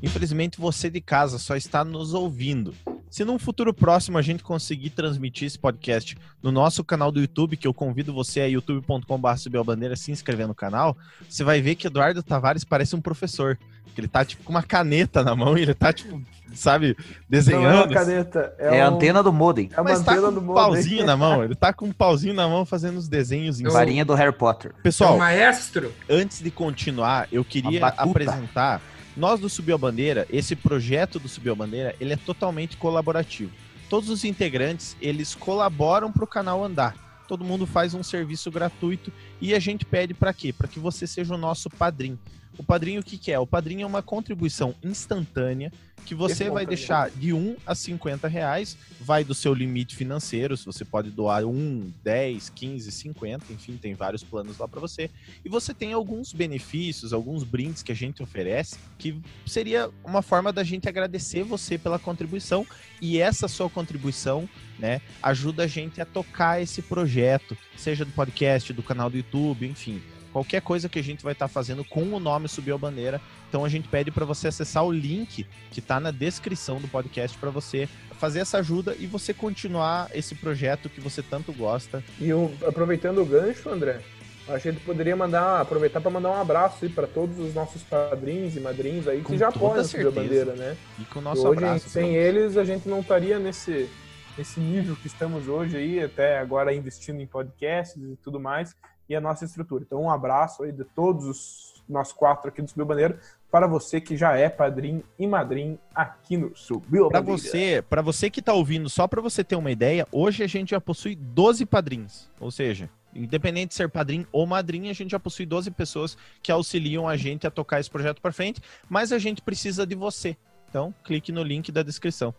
[0.03, 2.75] Infelizmente, você de casa só está nos ouvindo.
[3.11, 7.57] Se num futuro próximo a gente conseguir transmitir esse podcast no nosso canal do YouTube,
[7.57, 9.59] que eu convido você a youtube.com.br subir
[9.97, 10.97] se inscrever no canal,
[11.29, 13.59] você vai ver que Eduardo Tavares parece um professor.
[13.93, 16.23] Que ele tá tipo com uma caneta na mão e ele tá tipo,
[16.55, 17.93] sabe, Não é uma desenhando.
[17.93, 19.69] caneta, é, É, a um- antena do modem.
[19.77, 20.55] É uma mas tá antena com do um mundo.
[20.55, 21.43] pauzinho na mão.
[21.43, 23.65] Ele tá com um pauzinho na mão fazendo os desenhos em.
[23.65, 24.73] Varinha do Harry Potter.
[24.79, 25.93] É Pessoal, o maestro.
[26.09, 28.81] antes de continuar, eu queria apresentar.
[29.21, 33.53] Nós do Subiu a Bandeira, esse projeto do Subiu a Bandeira, ele é totalmente colaborativo.
[33.87, 36.97] Todos os integrantes, eles colaboram para o canal andar.
[37.29, 40.55] Todo mundo faz um serviço gratuito e a gente pede para quê?
[40.55, 42.19] Para que você seja o nosso padrinho.
[42.61, 43.39] O padrinho o que, que é?
[43.39, 45.73] O padrinho é uma contribuição instantânea
[46.05, 49.97] que você Esse é vai deixar de 1 a 50 reais, vai do seu limite
[49.97, 54.79] financeiro, se você pode doar 1, 10, 15, 50, enfim, tem vários planos lá para
[54.79, 55.09] você.
[55.43, 60.53] E você tem alguns benefícios, alguns brindes que a gente oferece, que seria uma forma
[60.53, 62.67] da gente agradecer você pela contribuição.
[63.01, 64.47] E essa sua contribuição,
[64.79, 69.67] né, ajuda a gente a tocar esse projeto, seja do podcast, do canal do YouTube,
[69.67, 70.03] enfim.
[70.33, 73.21] Qualquer coisa que a gente vai estar fazendo com o nome Subiu a Bandeira.
[73.49, 77.37] Então a gente pede para você acessar o link que está na descrição do podcast
[77.37, 77.89] para você
[78.19, 82.05] fazer essa ajuda e você continuar esse projeto que você tanto gosta.
[82.19, 84.01] E eu, aproveitando o gancho, André,
[84.47, 88.57] a gente poderia mandar, aproveitar para mandar um abraço aí para todos os nossos padrinhos
[88.57, 90.77] e madrinhos aí Com que já apoiam a Subir a bandeira, né?
[90.99, 91.89] E com o nosso hoje, abraço.
[91.89, 93.89] sem eles, a gente não estaria nesse,
[94.37, 98.77] nesse nível que estamos hoje aí, até agora investindo em podcasts e tudo mais,
[99.11, 99.85] e a nossa estrutura.
[99.85, 103.19] Então, um abraço aí de todos os nós quatro aqui do Subiu Bandeira
[103.51, 108.31] para você que já é padrinho e madrinho aqui no Subiu Para você, para você
[108.31, 111.67] que tá ouvindo, só para você ter uma ideia, hoje a gente já possui 12
[111.67, 112.31] padrinhos.
[112.39, 116.53] Ou seja, independente de ser padrinho ou madrinha, a gente já possui 12 pessoas que
[116.53, 120.37] auxiliam a gente a tocar esse projeto para frente, mas a gente precisa de você.
[120.69, 122.33] Então, clique no link da descrição.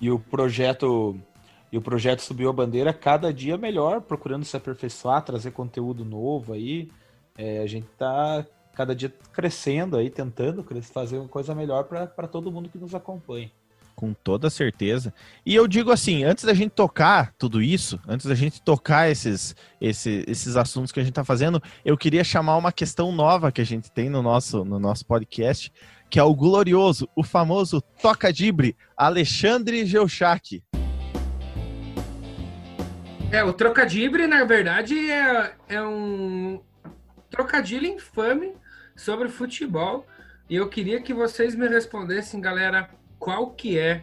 [0.00, 1.20] E o projeto
[1.72, 6.52] e o projeto subiu a bandeira cada dia melhor, procurando se aperfeiçoar, trazer conteúdo novo
[6.52, 6.88] aí.
[7.36, 12.50] É, a gente tá cada dia crescendo aí, tentando fazer uma coisa melhor para todo
[12.50, 13.50] mundo que nos acompanha.
[13.94, 15.12] Com toda certeza.
[15.44, 19.56] E eu digo assim, antes da gente tocar tudo isso, antes da gente tocar esses,
[19.80, 23.60] esse- esses assuntos que a gente tá fazendo, eu queria chamar uma questão nova que
[23.60, 25.72] a gente tem no nosso, no nosso podcast,
[26.08, 30.62] que é o glorioso, o famoso Toca Dibre, Alexandre Geuchac.
[33.30, 36.62] É, o trocadilho, na verdade, é, é um
[37.30, 38.54] trocadilho infame
[38.96, 40.06] sobre futebol.
[40.48, 42.88] E eu queria que vocês me respondessem, galera,
[43.18, 44.02] qual que é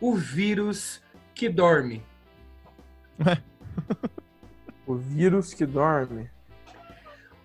[0.00, 1.02] o vírus
[1.34, 2.02] que dorme?
[4.88, 6.30] O vírus que dorme.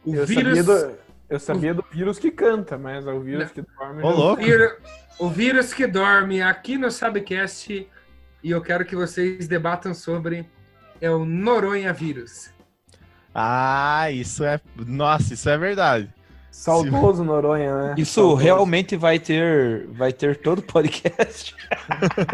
[0.06, 0.98] O eu, vírus, sabia do,
[1.30, 4.02] eu sabia do vírus que canta, mas é o vírus que dorme.
[4.02, 4.42] Ô, louco.
[5.20, 7.86] o vírus que dorme aqui no Sabcast.
[8.42, 10.50] E eu quero que vocês debatam sobre
[11.04, 12.50] é o Noronha vírus.
[13.36, 14.60] Ah, isso é.
[14.76, 16.10] Nossa, isso é verdade.
[16.52, 17.96] Saudoso Noronha, né?
[17.98, 18.36] Isso Saudoso.
[18.44, 21.56] realmente vai ter, vai ter todo podcast.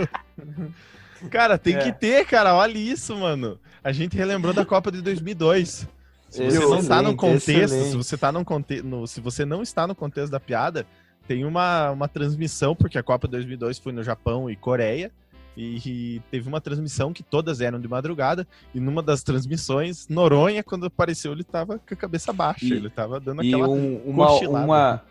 [1.29, 1.79] Cara, tem É.
[1.79, 2.55] que ter, cara.
[2.55, 3.59] Olha isso, mano.
[3.83, 5.87] A gente relembrou da Copa de 2002.
[6.29, 7.89] Se você não tá no Excelente, contexto, excelente.
[7.91, 10.85] se você tá no conte no, se você não está no contexto da piada,
[11.27, 15.11] tem uma, uma transmissão, porque a Copa de 2002 foi no Japão e Coreia,
[15.61, 15.81] e,
[16.15, 20.85] e teve uma transmissão que todas eram de madrugada, e numa das transmissões, Noronha, quando
[20.85, 23.67] apareceu, ele tava com a cabeça baixa, E- ele tava dando E aquela...
[23.67, 25.01] um- uma, uma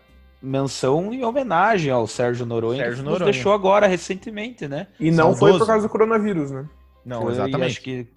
[0.41, 3.31] menção em homenagem ao Sérgio Noronha, Sérgio que nos Noronha.
[3.31, 4.87] deixou agora recentemente, né?
[4.99, 6.65] E não foi por causa do coronavírus, né?
[7.05, 7.65] Não, Foi, exatamente.
[7.71, 8.07] Acho que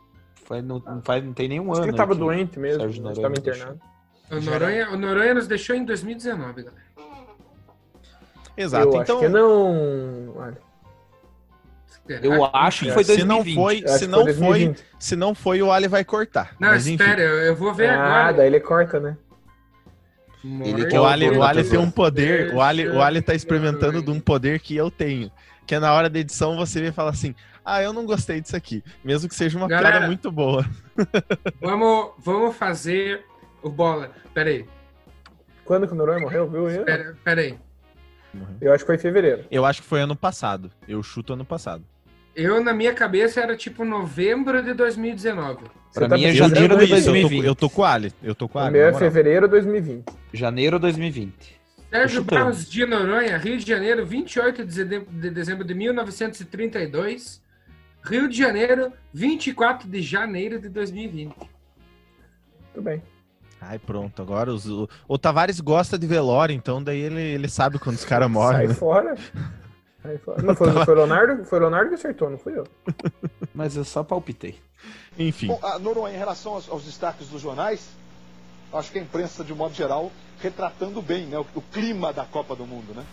[0.45, 1.83] foi, não, não, faz, não tem nenhum Acho ano.
[1.85, 3.03] que ele tava doente mesmo, Sérgio?
[3.03, 3.53] Noronha Tava deixou.
[3.55, 3.81] internado.
[4.31, 6.83] O Noronha, o Noronha nos deixou em 2019, galera.
[8.57, 9.17] Exato, eu então...
[9.19, 10.35] acho que não.
[10.37, 10.59] Olha,
[12.07, 12.21] Será?
[12.27, 13.55] Eu acho que foi se não 2020.
[13.55, 14.85] foi, se não foi foi, 2020.
[14.99, 16.55] se não foi, o Ali vai cortar.
[16.59, 17.03] Não, Mas, enfim.
[17.03, 18.33] espera, eu, eu vou ver Ah, agora.
[18.39, 19.17] daí ele corta, né?
[20.45, 23.23] Ele O que é o Ali, o Ali tem um poder, o Ali, o Ali
[23.23, 25.31] tá experimentando de um poder que eu tenho.
[25.65, 27.33] Que é na hora da edição você vê e fala assim:
[27.65, 28.83] Ah, eu não gostei disso aqui.
[29.05, 29.91] Mesmo que seja uma Galera.
[29.93, 30.67] piada muito boa.
[31.63, 33.25] Vamos, vamos fazer
[33.63, 34.11] o bola.
[34.35, 34.67] Pera aí,
[35.65, 36.83] Quando que o Noronha morreu, viu?
[36.85, 37.57] Pera, pera aí.
[38.61, 39.45] eu acho que foi em fevereiro.
[39.49, 40.73] Eu acho que foi ano passado.
[40.89, 41.85] Eu chuto ano passado.
[42.35, 45.65] Eu, na minha cabeça, era tipo novembro de 2019.
[45.93, 47.47] Pra Você mim é janeiro Eu de tô isso, eu tô- 2020.
[47.47, 48.13] Eu tô com o Ali.
[48.23, 48.73] Eu tô com o O Ali.
[48.73, 50.05] meu é fevereiro de 2020.
[50.33, 51.61] Janeiro 2020.
[51.91, 52.25] Sérgio.
[52.25, 57.43] Barros de Noronha, Rio de Janeiro, 28 de dezembro- de dezembro de 1932.
[58.03, 61.35] Rio de Janeiro, 24 de janeiro de 2020.
[62.73, 63.03] Tudo bem.
[63.61, 64.21] Ai, pronto.
[64.23, 68.05] Agora os, o, o Tavares gosta de velório, então daí ele, ele sabe quando os
[68.05, 68.57] caras morrem.
[68.61, 68.75] Sai né?
[68.75, 69.15] fora.
[70.25, 70.43] Fora.
[70.43, 72.67] Não, foi, foi, o Leonardo, foi Leonardo que acertou, não fui eu.
[73.55, 74.59] Mas eu só palpitei.
[75.17, 75.47] Enfim.
[75.47, 77.89] Bom, a Noronha, em relação aos, aos destaques dos jornais,
[78.73, 80.11] acho que a imprensa, de modo geral,
[80.41, 83.05] retratando bem né, o, o clima da Copa do Mundo, né?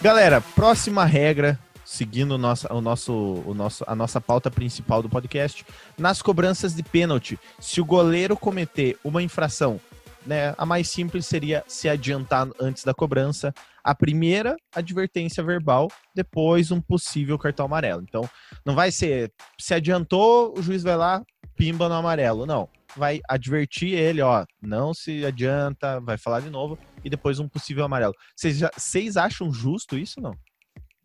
[0.00, 5.08] Galera, próxima regra, seguindo o nosso, o nosso, o nosso, a nossa pauta principal do
[5.08, 5.64] podcast,
[5.96, 9.80] nas cobranças de pênalti, se o goleiro cometer uma infração,
[10.26, 16.70] né, a mais simples seria se adiantar antes da cobrança, a primeira advertência verbal, depois
[16.70, 18.02] um possível cartão amarelo.
[18.02, 18.28] Então,
[18.64, 21.22] não vai ser se adiantou, o juiz vai lá,
[21.56, 22.68] pimba no amarelo, não.
[22.96, 27.84] Vai advertir ele, ó, não se adianta, vai falar de novo e depois um possível
[27.84, 28.14] amarelo.
[28.36, 30.34] Vocês acham justo isso não?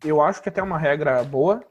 [0.02, 1.62] Eu acho que até é uma regra boa,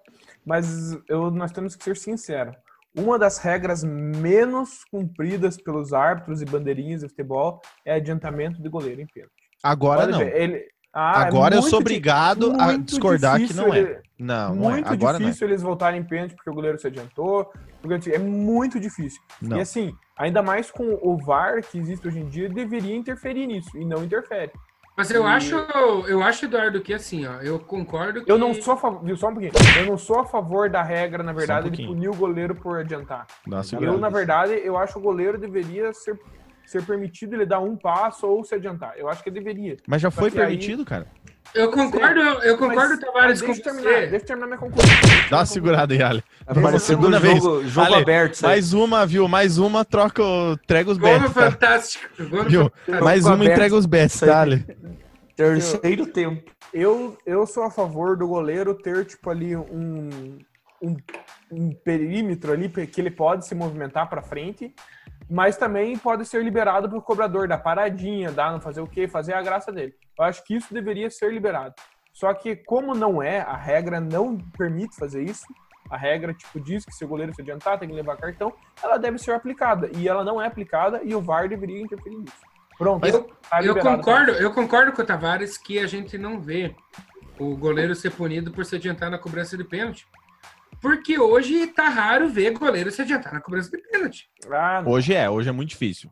[0.46, 2.56] mas eu, nós temos que ser sinceros.
[2.95, 9.02] Uma das regras menos cumpridas pelos árbitros e bandeirinhas de futebol é adiantamento de goleiro
[9.02, 9.34] em pênalti.
[9.63, 10.21] Agora não.
[10.21, 13.78] ele- Ah, é Agora eu muito sou di- obrigado a muito discordar que não é.
[13.78, 14.73] ele- Não, não é.
[14.73, 17.52] muito Agora difícil eles voltarem em pênalti porque o goleiro se adiantou.
[17.80, 19.21] Porque, é muito difícil.
[19.39, 19.58] não.
[19.58, 23.69] E assim, ainda mais com o VAR que existe hoje em dia, deveria interferir nisso
[23.78, 24.52] e não interfere.
[25.00, 25.56] Mas eu E- acho,
[26.10, 28.30] eu acho, Eduardo, que assim, ó, eu concordo que...
[28.30, 29.54] Eu não sou a favor, viu, só um pouquinho.
[29.80, 31.88] Eu não sou a favor da regra, na verdade, de pouquinho.
[31.96, 33.26] punir o goleiro por adiantar.
[33.80, 36.20] Eu, na verdade, eu acho que o goleiro deveria ser,
[36.66, 38.94] ser permitido ele dar um passo ou se adiantar.
[38.98, 39.78] Eu acho que deveria.
[39.88, 41.08] Mas já foi que aí- permitido, cara.
[41.56, 43.62] Eu concordo, eu concordo, Mas- Tavares, mas com eu você.
[43.62, 44.90] terminar, deixa eu terminar minha conclusão.
[45.30, 46.24] Dá uma segurada aí, Ale.
[46.46, 47.42] Apareceu segunda vez.
[47.44, 48.42] jogo, jogo Ale, aberto.
[48.42, 49.28] Mais uma, viu?
[49.28, 50.54] Mais uma, troca o...
[50.54, 51.52] entrega os Gol bets, tá?
[51.52, 52.10] Fantástico.
[52.30, 52.64] Gol no Viu?
[52.64, 53.04] Fantástico.
[53.04, 53.52] Mais uma, aberto.
[53.52, 54.66] entrega os bets, tá, Ale?
[55.36, 56.52] Terceiro tempo.
[56.74, 60.38] Eu, eu sou a favor do goleiro ter, tipo, ali um,
[60.82, 60.98] um,
[61.52, 64.74] um perímetro ali que ele pode se movimentar para frente,
[65.30, 69.08] mas também pode ser liberado para o cobrador dar paradinha, dar não fazer o quê,
[69.08, 69.94] fazer a graça dele.
[70.18, 71.76] Eu acho que isso deveria ser liberado.
[72.12, 75.46] Só que como não é, a regra não permite fazer isso,
[75.89, 78.98] a regra tipo diz que se o goleiro se adiantar tem que levar cartão, ela
[78.98, 82.50] deve ser aplicada e ela não é aplicada e o VAR deveria interferir nisso.
[82.78, 83.06] Pronto.
[83.06, 86.76] Eu, tá eu concordo, eu concordo com o Tavares que a gente não vê
[87.38, 90.08] o goleiro ser punido por se adiantar na cobrança de pênalti.
[90.82, 94.30] Porque hoje tá raro ver goleiro se adiantar na cobrança de pênalti.
[94.52, 94.84] Ah.
[94.86, 96.10] Hoje é, hoje é muito difícil.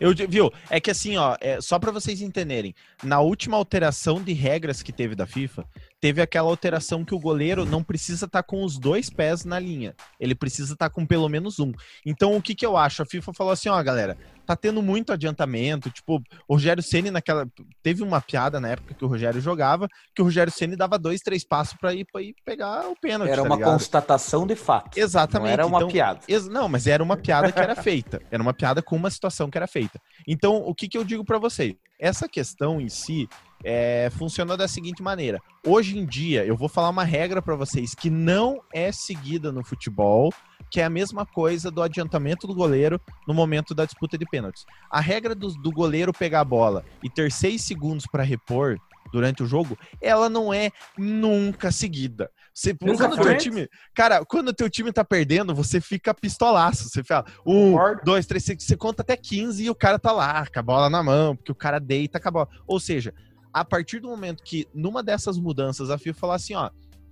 [0.00, 0.52] Eu, viu?
[0.70, 4.92] É que assim, ó, é, só pra vocês entenderem, na última alteração de regras que
[4.92, 5.64] teve da FIFA,
[6.02, 9.94] teve aquela alteração que o goleiro não precisa estar com os dois pés na linha.
[10.18, 11.72] Ele precisa estar com pelo menos um.
[12.04, 13.02] Então, o que que eu acho?
[13.02, 17.46] A FIFA falou assim, ó, galera, tá tendo muito adiantamento, tipo, o Rogério Ceni naquela
[17.84, 21.20] teve uma piada na época que o Rogério jogava, que o Rogério Ceni dava dois,
[21.20, 23.72] três passos pra ir para ir pegar o pênalti, Era tá uma ligado?
[23.74, 24.98] constatação de fato.
[24.98, 25.46] Exatamente.
[25.46, 26.18] Não era uma então- piada.
[26.26, 28.20] Ex- Não, mas era uma piada que era feita.
[28.28, 30.00] Era uma piada com uma situação que era feita.
[30.26, 31.76] Então, o que, que eu digo pra vocês?
[31.96, 33.28] Essa questão em si,
[33.64, 35.40] é, funcionou da seguinte maneira.
[35.66, 39.64] Hoje em dia, eu vou falar uma regra para vocês que não é seguida no
[39.64, 40.32] futebol,
[40.70, 44.64] que é a mesma coisa do adiantamento do goleiro no momento da disputa de pênaltis.
[44.90, 48.78] A regra do, do goleiro pegar a bola e ter seis segundos para repor
[49.12, 52.30] durante o jogo, ela não é nunca seguida.
[52.54, 56.88] Você, Nunca quando teu time, cara, quando o teu time tá perdendo, você fica pistolaço.
[56.88, 58.02] Você fala um, Concordo.
[58.04, 60.90] dois, três, você, você conta até 15 e o cara tá lá, com a bola
[60.90, 62.48] na mão, porque o cara deita com a bola.
[62.66, 63.14] Ou seja,
[63.52, 66.70] a partir do momento que numa dessas mudanças a FIFA falar assim, ó,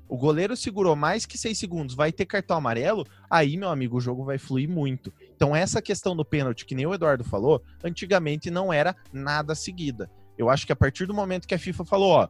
[0.08, 4.00] o goleiro segurou mais que seis segundos, vai ter cartão amarelo, aí, meu amigo, o
[4.00, 5.12] jogo vai fluir muito.
[5.36, 10.10] Então, essa questão do pênalti, que nem o Eduardo falou, antigamente não era nada seguida.
[10.36, 12.28] Eu acho que a partir do momento que a FIFA falou, ó,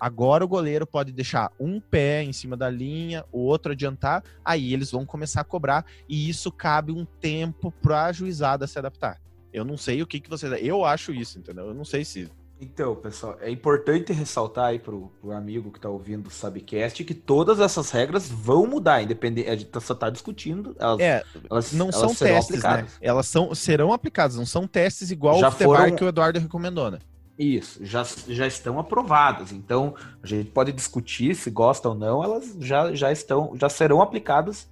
[0.00, 4.72] agora o goleiro pode deixar um pé em cima da linha, o outro adiantar, aí
[4.72, 9.20] eles vão começar a cobrar, e isso cabe um tempo pra juizada se adaptar.
[9.52, 10.52] Eu não sei o que, que vocês.
[10.62, 11.68] Eu acho isso, entendeu?
[11.68, 12.30] Eu não sei se.
[12.60, 17.14] Então, pessoal, é importante ressaltar aí pro, pro amigo que tá ouvindo o Subcast que
[17.14, 19.48] todas essas regras vão mudar, independente.
[19.48, 20.76] A gente só tá discutindo.
[20.78, 22.68] Elas, É, elas, não elas são serão testes, né?
[22.68, 22.98] aplicadas.
[23.00, 26.90] Elas são, serão aplicadas, não são testes igual Já o foram- que o Eduardo recomendou,
[26.90, 26.98] né?
[27.38, 29.50] Isso, já, já estão aprovadas.
[29.52, 34.02] Então, a gente pode discutir se gosta ou não, elas já, já estão, já serão
[34.02, 34.68] aplicadas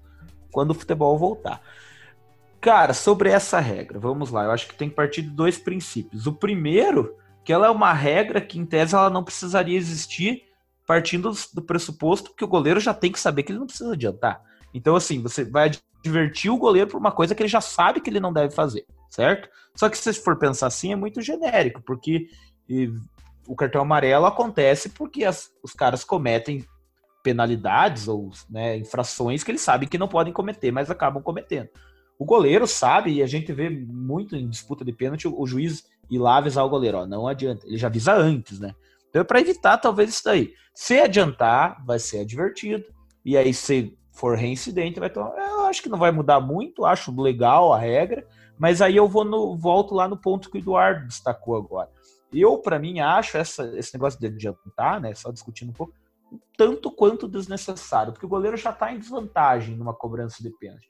[0.53, 1.63] quando o futebol voltar.
[2.61, 4.45] Cara, sobre essa regra, vamos lá.
[4.45, 6.27] Eu acho que tem que partir de dois princípios.
[6.27, 7.17] O primeiro,
[7.49, 10.43] que ela é uma regra que, em tese, ela não precisaria existir
[10.87, 14.43] partindo do pressuposto que o goleiro já tem que saber que ele não precisa adiantar.
[14.75, 15.71] Então, assim, você vai
[16.05, 18.85] divertir o goleiro por uma coisa que ele já sabe que ele não deve fazer,
[19.09, 19.49] certo?
[19.75, 22.29] Só que se for pensar assim, é muito genérico, porque
[22.69, 22.93] e,
[23.47, 26.67] o cartão amarelo acontece porque as- os caras cometem
[27.25, 31.71] penalidades ou né, infrações que eles sabem que não podem cometer, mas acabam cometendo.
[32.19, 36.19] O goleiro sabe, e a gente vê muito em disputa de pênalti, o juiz ir
[36.19, 37.67] lá avisar o goleiro, ó, não adianta.
[37.67, 38.75] Ele já avisa antes, né?
[39.09, 40.53] Então é para evitar talvez isso daí.
[40.75, 42.85] Se adiantar, vai ser advertido.
[43.25, 45.37] E aí, se for reincidente, vai tomar.
[45.37, 48.27] Eu acho que não vai mudar muito, acho legal a regra,
[48.59, 51.91] mas aí eu vou no, volto lá no ponto que o Eduardo destacou agora.
[52.33, 55.15] Eu, para mim, acho essa, esse negócio de adiantar, né?
[55.15, 55.95] Só discutindo um pouco,
[56.57, 60.87] tanto quanto desnecessário, porque o goleiro já tá em desvantagem numa cobrança de pênalti.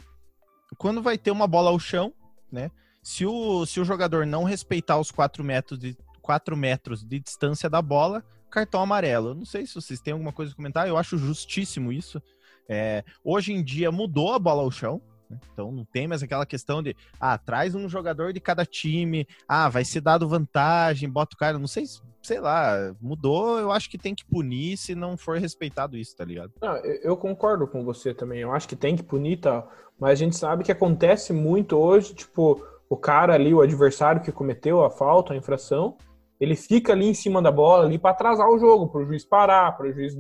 [0.77, 2.13] Quando vai ter uma bola ao chão,
[2.51, 2.71] né?
[3.03, 7.71] Se o, se o jogador não respeitar os 4 metros de, 4 metros de distância
[7.71, 9.35] da bola, cartão amarelo.
[9.35, 12.21] Não sei se vocês têm alguma coisa a comentar, eu acho justíssimo isso.
[12.69, 15.39] É, hoje em dia mudou a bola ao chão, né?
[15.53, 19.71] então não tem mais aquela questão de ah, traz um jogador de cada time, ah,
[19.71, 23.89] vai ser dado vantagem, bota o cara, não sei, se- sei lá, mudou, eu acho
[23.89, 26.53] que tem que punir se não for respeitado isso, tá ligado?
[26.61, 28.41] Não, eu eu concordo com você também.
[28.41, 29.73] Eu acho que tem que punir e tal.
[29.99, 34.33] Mas a gente sabe que acontece muito hoje, tipo, o cara ali, o adversário que
[34.33, 35.97] cometeu a falta, a infração,
[36.41, 39.25] ele fica ali em cima da bola ali para atrasar o jogo, para o juiz
[39.25, 40.15] parar, para o juiz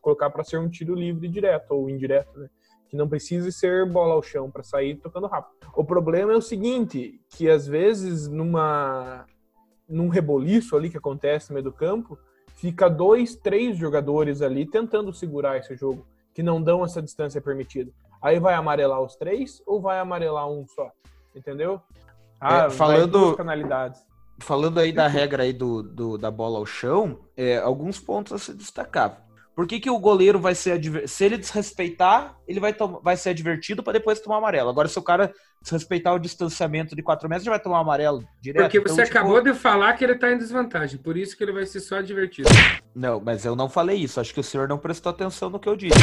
[0.00, 2.48] colocar para ser um tiro livre direto ou indireto, né?
[2.88, 5.54] Que não precisa ser bola ao chão para sair tocando rápido.
[5.74, 9.24] O problema é o seguinte, que às vezes numa
[9.88, 12.18] num reboliço ali que acontece no meio do campo,
[12.54, 17.90] fica dois, três jogadores ali tentando segurar esse jogo, que não dão essa distância permitida.
[18.20, 20.90] Aí vai amarelar os três ou vai amarelar um só?
[21.34, 21.80] Entendeu?
[22.42, 24.00] Ah, É, falando- penalidades.
[24.40, 28.38] Falando aí da regra aí do, do- da bola ao chão, é, alguns pontos a
[28.38, 29.22] se destacar.
[29.54, 31.06] Por que, que o goleiro vai ser adver...
[31.06, 32.98] Se ele desrespeitar, ele vai, tom...
[33.04, 34.70] vai ser advertido para depois tomar amarelo.
[34.70, 38.62] Agora, se o cara desrespeitar o distanciamento de 4 metros, já vai tomar amarelo direto.
[38.62, 41.44] Porque Então, você tipo, acabou de falar que ele tá em desvantagem, por isso que
[41.44, 42.48] ele vai ser só advertido.
[42.94, 44.18] Não, mas eu não falei isso.
[44.18, 45.98] Acho que o senhor não prestou atenção no que eu disse.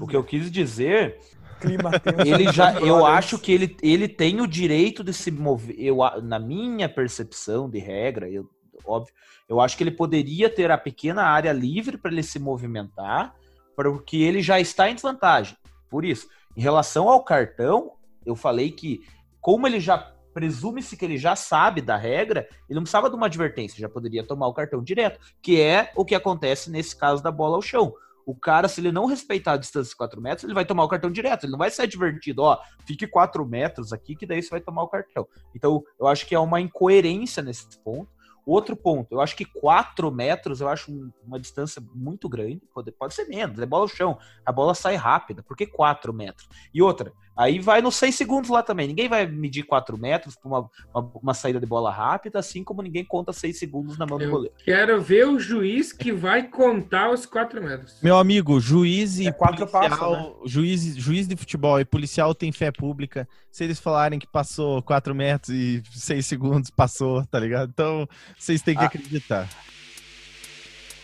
[0.00, 1.20] O que eu quis dizer
[1.60, 2.20] Clima tenso.
[2.20, 5.76] ele já, eu acho que ele, ele tem o direito de se mover.
[5.78, 8.48] Eu, na minha percepção de regra, eu,
[8.84, 9.12] óbvio,
[9.48, 13.34] eu acho que ele poderia ter a pequena área livre para ele se movimentar,
[13.74, 15.56] porque ele já está em desvantagem.
[15.88, 17.92] Por isso, em relação ao cartão,
[18.24, 19.00] eu falei que,
[19.40, 23.26] como ele já presume-se que ele já sabe da regra, ele não precisava de uma
[23.26, 27.30] advertência, já poderia tomar o cartão direto, que é o que acontece nesse caso da
[27.30, 27.92] bola ao chão.
[28.28, 30.88] O cara, se ele não respeitar a distância de 4 metros, ele vai tomar o
[30.88, 31.44] cartão direto.
[31.44, 34.82] Ele não vai ser advertido, ó, fique 4 metros aqui, que daí você vai tomar
[34.82, 35.26] o cartão.
[35.56, 38.10] Então, eu acho que é uma incoerência nesse ponto.
[38.44, 42.60] Outro ponto, eu acho que 4 metros, eu acho um- uma distância muito grande.
[42.74, 44.18] Pode, pode ser menos, é bola ao chão.
[44.44, 45.42] A bola sai rápida.
[45.42, 46.48] Por que 4 metros?
[46.72, 48.88] E outra, aí vai nos 6 segundos lá também.
[48.88, 52.82] Ninguém vai medir 4 metros para uma, uma, uma saída de bola rápida, assim como
[52.82, 54.54] ninguém conta 6 segundos na mão do Eu goleiro.
[54.64, 57.96] quero ver o juiz que vai contar os 4 metros.
[58.02, 59.98] Meu amigo, juiz e É quatro policial,
[60.34, 63.28] passos, juiz, juiz de futebol e policial tem fé pública.
[63.50, 67.70] Se eles falarem que passou 4 metros e 6 segundos, passou, tá ligado?
[67.72, 68.86] Então, vocês têm que Ah.
[68.86, 69.48] acreditar.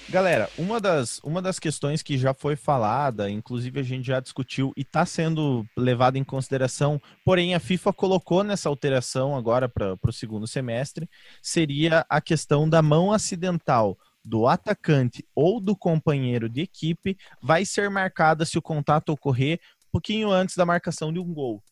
[0.08, 4.72] Galera, uma das, uma das questões que já foi falada, inclusive a gente já discutiu
[4.76, 10.12] e está sendo levada em consideração, porém a FIFA colocou nessa alteração agora para o
[10.12, 11.08] segundo semestre,
[11.42, 17.90] seria a questão da mão acidental do atacante ou do companheiro de equipe vai ser
[17.90, 21.62] marcada se o contato ocorrer um pouquinho antes da marcação de um gol.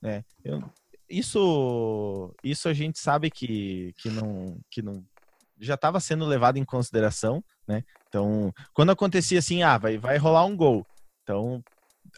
[0.00, 0.24] Né?
[0.44, 0.62] Eu,
[1.08, 5.04] isso, isso a gente sabe que, que, não, que não
[5.58, 7.82] já estava sendo levado em consideração, né?
[8.08, 10.86] Então, quando acontecia assim, ah, vai, vai rolar um gol.
[11.22, 11.62] Então,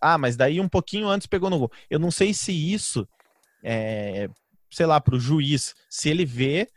[0.01, 1.73] ah, mas daí um pouquinho antes pegou no gol.
[1.89, 3.09] Eu não sei se isso,
[3.63, 4.29] é,
[4.71, 6.69] sei lá, para o juiz, se ele vê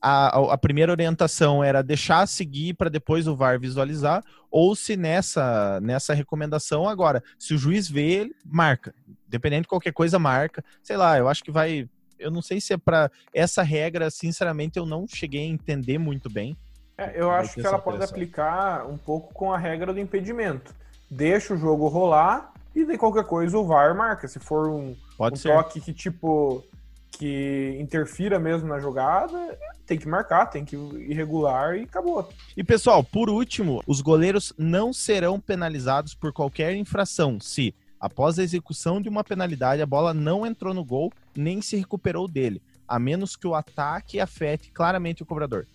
[0.00, 5.78] a, a primeira orientação era deixar seguir para depois o VAR visualizar, ou se nessa,
[5.80, 8.94] nessa recomendação agora, se o juiz vê, ele marca.
[9.28, 10.64] Dependendo de qualquer coisa, marca.
[10.82, 11.88] Sei lá, eu acho que vai.
[12.18, 16.28] Eu não sei se é para essa regra, sinceramente, eu não cheguei a entender muito
[16.28, 16.56] bem.
[17.00, 20.74] É, eu acho que ela pode aplicar um pouco com a regra do impedimento.
[21.10, 24.28] Deixa o jogo rolar e de qualquer coisa o VAR marca.
[24.28, 26.62] Se for um, um toque que tipo
[27.12, 32.28] que interfira mesmo na jogada, tem que marcar, tem que ir regular e acabou.
[32.56, 38.42] E pessoal, por último, os goleiros não serão penalizados por qualquer infração se, após a
[38.42, 42.98] execução de uma penalidade, a bola não entrou no gol nem se recuperou dele, a
[42.98, 45.66] menos que o ataque afete claramente o cobrador.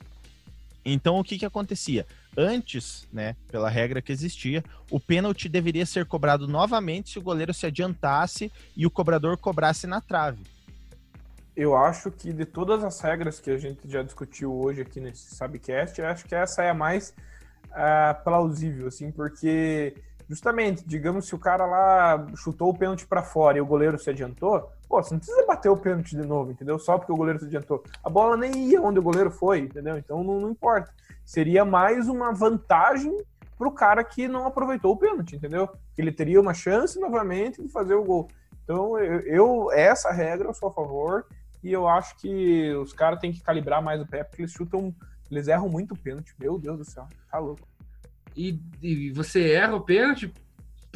[0.85, 2.05] Então, o que, que acontecia?
[2.37, 7.53] Antes, né, pela regra que existia, o pênalti deveria ser cobrado novamente se o goleiro
[7.53, 10.43] se adiantasse e o cobrador cobrasse na trave
[11.55, 15.33] eu acho que de todas as regras que a gente já discutiu hoje aqui nesse
[15.35, 17.13] Sabcast, eu acho que essa é a mais
[17.69, 19.95] uh, plausível, assim, porque
[20.27, 24.09] justamente, digamos, se o cara lá chutou o pênalti para fora e o goleiro se
[24.09, 26.79] adiantou, pô, você não precisa bater o pênalti de novo, entendeu?
[26.79, 27.83] Só porque o goleiro se adiantou.
[28.01, 29.97] A bola nem ia onde o goleiro foi, entendeu?
[29.97, 30.93] Então não, não importa.
[31.25, 33.17] Seria mais uma vantagem
[33.57, 35.69] pro cara que não aproveitou o pênalti, entendeu?
[35.97, 38.29] Ele teria uma chance novamente de fazer o gol.
[38.63, 41.25] Então, eu, eu essa regra eu sou a favor
[41.61, 44.95] e eu acho que os caras têm que calibrar mais o pé, porque eles chutam,
[45.29, 46.33] eles erram muito o pênalti.
[46.39, 47.67] Meu Deus do céu, tá louco.
[48.33, 50.33] E, e você erra o pênalti,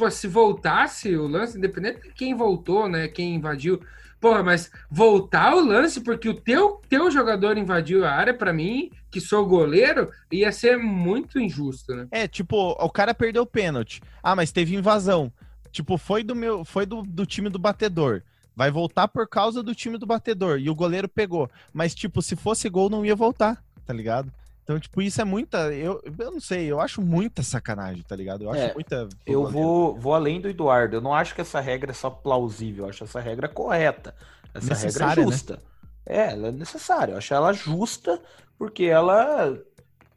[0.00, 3.78] pô, se voltasse o lance, independente de quem voltou, né, quem invadiu,
[4.18, 8.90] porra, mas voltar o lance porque o teu, teu jogador invadiu a área, para mim,
[9.10, 12.08] que sou goleiro, ia ser muito injusto, né?
[12.10, 14.00] É, tipo, o cara perdeu o pênalti.
[14.22, 15.30] Ah, mas teve invasão.
[15.70, 18.22] Tipo, foi do meu, foi do, do time do batedor.
[18.56, 20.58] Vai voltar por causa do time do batedor.
[20.58, 21.50] E o goleiro pegou.
[21.74, 24.32] Mas, tipo, se fosse gol, não ia voltar, tá ligado?
[24.70, 25.74] Então, tipo, isso é muita.
[25.74, 28.44] Eu, eu não sei, eu acho muita sacanagem, tá ligado?
[28.44, 29.08] Eu acho é, muita.
[29.26, 30.94] Eu vou, vou além do Eduardo.
[30.94, 34.14] Eu não acho que essa regra é só plausível, eu acho essa regra correta.
[34.54, 35.22] Essa regra é né?
[35.24, 35.54] justa.
[35.54, 35.60] Né?
[36.06, 37.12] É, ela é necessária.
[37.14, 38.22] Eu acho ela justa
[38.56, 39.58] porque ela,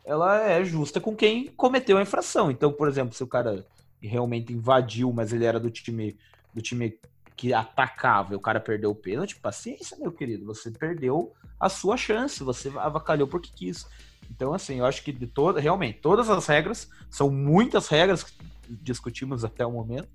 [0.06, 2.52] ela é justa com quem cometeu a infração.
[2.52, 3.66] Então, por exemplo, se o cara
[4.00, 6.16] realmente invadiu, mas ele era do time
[6.54, 6.96] do time
[7.36, 10.46] que atacava e o cara perdeu o pênalti, paciência, meu querido.
[10.46, 13.88] Você perdeu a sua chance, você avacalhou porque quis.
[14.30, 18.34] Então, assim, eu acho que de toda, realmente, todas as regras, são muitas regras que
[18.70, 20.08] discutimos até o momento.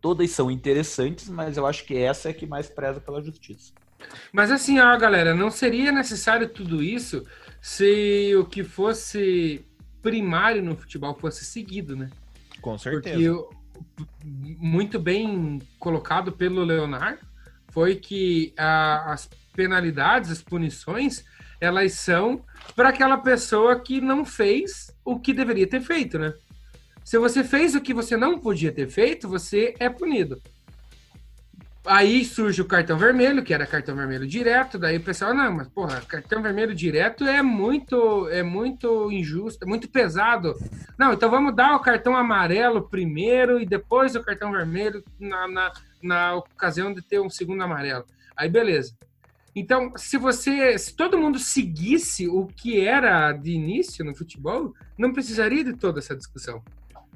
[0.00, 3.72] Todas são interessantes, mas eu acho que essa é a que mais preza pela justiça.
[4.32, 7.26] Mas assim, ó, galera, não seria necessário tudo isso
[7.60, 9.64] se o que fosse
[10.00, 12.08] primário no futebol fosse seguido, né?
[12.62, 13.16] Com certeza.
[13.16, 13.60] Porque
[14.34, 17.20] muito bem colocado pelo Leonardo
[17.70, 21.24] foi que a, as penalidades, as punições,
[21.60, 22.42] elas são
[22.74, 26.32] para aquela pessoa que não fez o que deveria ter feito, né?
[27.04, 30.40] Se você fez o que você não podia ter feito, você é punido.
[31.84, 35.68] Aí surge o cartão vermelho, que era cartão vermelho direto, daí o pessoal, não, mas
[35.68, 40.54] porra, cartão vermelho direto é muito é muito injusto, é muito pesado.
[40.98, 45.72] Não, então vamos dar o cartão amarelo primeiro e depois o cartão vermelho na, na,
[46.02, 48.04] na ocasião de ter um segundo amarelo.
[48.36, 48.94] Aí beleza.
[49.54, 55.12] Então, se você, se todo mundo seguisse o que era de início no futebol, não
[55.12, 56.62] precisaria de toda essa discussão.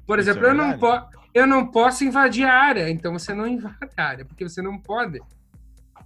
[0.06, 0.86] Por exemplo, é eu, não po
[1.32, 4.78] eu não posso invadir a área, então você não invade a área, porque você não
[4.78, 5.20] pode.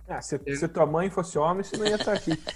[0.09, 0.57] Ah, se, eu...
[0.57, 2.33] se tua mãe fosse homem, você não ia estar aqui.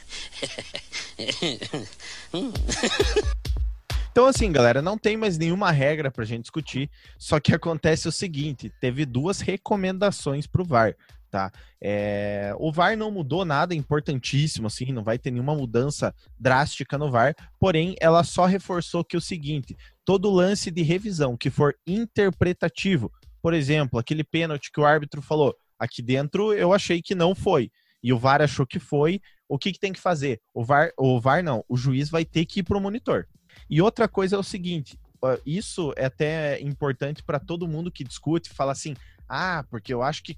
[4.12, 6.90] Então, assim, galera, não tem mais nenhuma regra pra gente discutir.
[7.18, 10.94] Só que acontece o seguinte: teve duas recomendações pro VAR
[11.32, 11.50] tá?
[11.80, 17.10] É, o VAR não mudou nada importantíssimo, assim, não vai ter nenhuma mudança drástica no
[17.10, 19.74] VAR, porém, ela só reforçou que o seguinte:
[20.04, 23.10] todo lance de revisão que for interpretativo,
[23.40, 27.72] por exemplo, aquele pênalti que o árbitro falou, aqui dentro eu achei que não foi,
[28.02, 29.18] e o VAR achou que foi,
[29.48, 30.38] o que, que tem que fazer?
[30.52, 33.26] O VAR, o VAR não, o juiz vai ter que ir para o monitor.
[33.70, 34.98] E outra coisa é o seguinte,
[35.46, 38.94] isso é até importante para todo mundo que discute, fala assim,
[39.28, 40.36] ah, porque eu acho que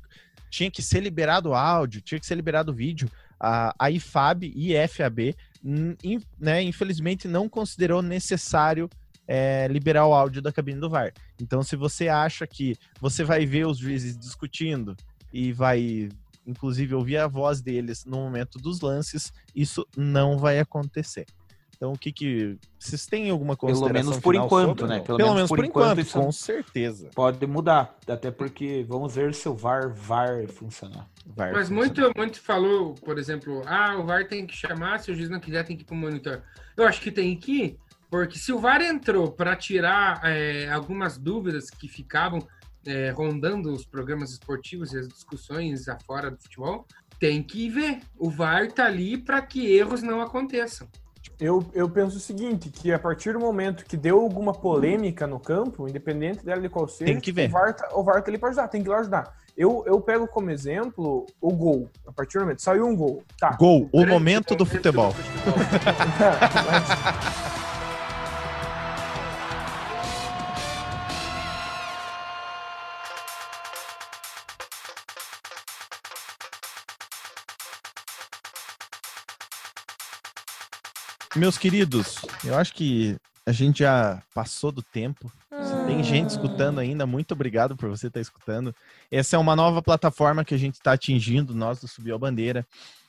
[0.50, 3.10] tinha que ser liberado o áudio, tinha que ser liberado vídeo.
[3.40, 8.88] A, a IFAB e FAB, in- né, infelizmente, não considerou necessário
[9.26, 11.12] é, liberar o áudio da cabine do VAR.
[11.40, 14.96] Então, se você acha que você vai ver os juízes discutindo
[15.32, 16.08] e vai,
[16.46, 21.26] inclusive, ouvir a voz deles no momento dos lances, isso não vai acontecer.
[21.76, 22.56] Então, o que que...
[22.78, 25.00] Vocês têm alguma Pelo consideração menos por enquanto, sobre, né?
[25.00, 27.10] Pelo Pelo, menos por por enquanto, enquanto, isso- com certeza.
[27.14, 31.08] Pode mudar, até porque vamos ver se o VAR VAR funcionar.
[31.26, 31.76] VAR Mas funciona.
[32.04, 35.40] muito, muito falou, por exemplo, ah, o VAR tem que chamar, se o juiz não
[35.40, 36.42] quiser, tem que ir para o monitor.
[36.76, 37.78] Eu acho que tem que ir,
[38.10, 42.46] porque se o VAR entrou para tirar é, algumas dúvidas que ficavam
[42.86, 46.86] é, rondando os programas esportivos e as discussões afora do futebol,
[47.18, 48.00] tem que ver.
[48.18, 50.86] O VAR tá ali para que erros não aconteçam.
[51.40, 55.40] Eu, eu penso o seguinte, que a partir do momento que deu alguma polêmica no
[55.40, 57.48] campo, independente dela de qual seja, Tem que ver.
[57.48, 59.34] O, VAR tá, o VAR tá ali para ajudar, tem que ir lá ajudar.
[59.56, 61.88] Eu, eu pego como exemplo o gol.
[62.06, 63.22] A partir do momento, saiu um gol.
[63.38, 63.56] Tá.
[63.56, 65.14] Gol, o momento do futebol.
[66.70, 67.43] Mas-
[81.36, 85.32] Meus queridos, eu acho que a gente já passou do tempo.
[85.50, 88.72] Se tem gente escutando ainda, muito obrigado por você estar escutando.
[89.10, 92.64] Essa é uma nova plataforma que a gente está atingindo, nós do Subiu a Bandeira.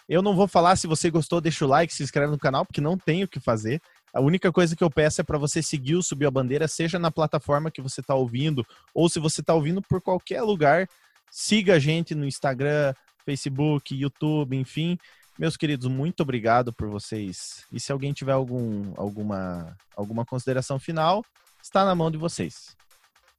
[0.10, 2.82] Eu não vou falar se você gostou, deixa o like, se inscreve no canal, porque
[2.82, 3.80] não tem o que fazer.
[4.12, 6.98] A única coisa que eu peço é para você seguir o Subiu a Bandeira, seja
[6.98, 10.88] na plataforma que você está ouvindo, ou se você está ouvindo por qualquer lugar,
[11.30, 14.98] siga a gente no Instagram, Facebook, YouTube, enfim.
[15.38, 17.66] Meus queridos, muito obrigado por vocês.
[17.72, 21.26] E se alguém tiver algum, alguma, alguma consideração final,
[21.62, 22.76] está na mão de vocês.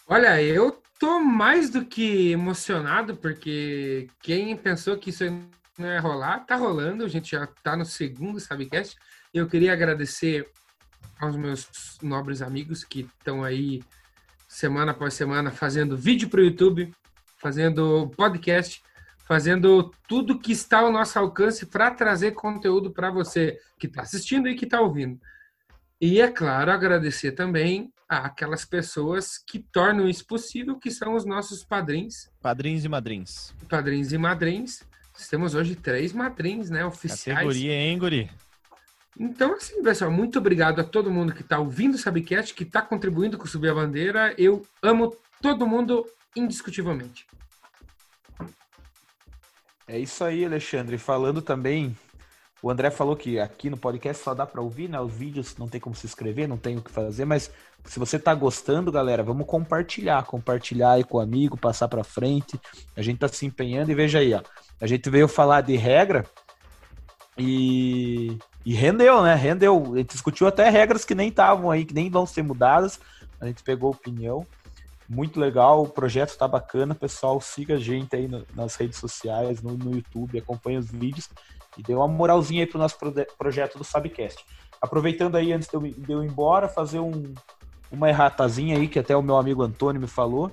[0.06, 5.24] Olha, eu tô mais do que emocionado, porque quem pensou que isso
[5.78, 7.02] não ia rolar, tá rolando.
[7.02, 8.96] A gente já tá no segundo Sabcast.
[9.32, 10.50] Eu queria agradecer
[11.18, 13.82] aos meus nobres amigos que estão aí
[14.46, 16.92] semana após semana fazendo vídeo para o YouTube,
[17.38, 18.82] fazendo podcast,
[19.26, 24.48] fazendo tudo que está ao nosso alcance para trazer conteúdo para você que está assistindo
[24.48, 25.20] e que está ouvindo.
[26.00, 31.64] E é claro, agradecer também àquelas pessoas que tornam isso possível, que são os nossos
[31.64, 33.54] padrinhos, Padrinhos e madrinhos.
[33.68, 34.82] padrinhos e madrinhos.
[35.12, 37.38] Nós temos hoje três madrinhos, né, oficiais.
[37.38, 38.30] Categoria, hein, Guri?
[39.18, 42.82] Então, assim, pessoal, muito obrigado a todo mundo que está ouvindo o Sabcast, que está
[42.82, 44.34] contribuindo com o Subir a Bandeira.
[44.36, 46.06] Eu amo todo mundo
[46.36, 47.26] indiscutivelmente.
[49.88, 50.98] É isso aí, Alexandre.
[50.98, 51.96] Falando também,
[52.60, 54.98] o André falou que aqui no podcast só dá para ouvir, né?
[55.00, 57.50] Os vídeos não tem como se inscrever, não tem o que fazer, mas
[57.84, 62.60] se você tá gostando, galera, vamos compartilhar, compartilhar aí com o amigo, passar para frente.
[62.96, 64.42] A gente tá se empenhando e veja aí, ó.
[64.80, 66.24] A gente veio falar de regra
[67.38, 69.34] e, e rendeu, né?
[69.36, 69.92] Rendeu.
[69.94, 72.98] A gente discutiu até regras que nem estavam aí, que nem vão ser mudadas.
[73.40, 74.44] A gente pegou opinião.
[75.08, 77.40] Muito legal, o projeto tá bacana, pessoal.
[77.40, 81.28] Siga a gente aí no- nas redes sociais, no, no YouTube, acompanha os vídeos
[81.78, 82.96] e dê uma moralzinha aí pro nosso
[83.38, 84.44] projeto do Sabcast.
[84.80, 87.34] Aproveitando aí, antes de eu, de eu ir embora, fazer um,
[87.90, 90.50] uma erratazinha aí, que até o meu amigo Antônio me falou.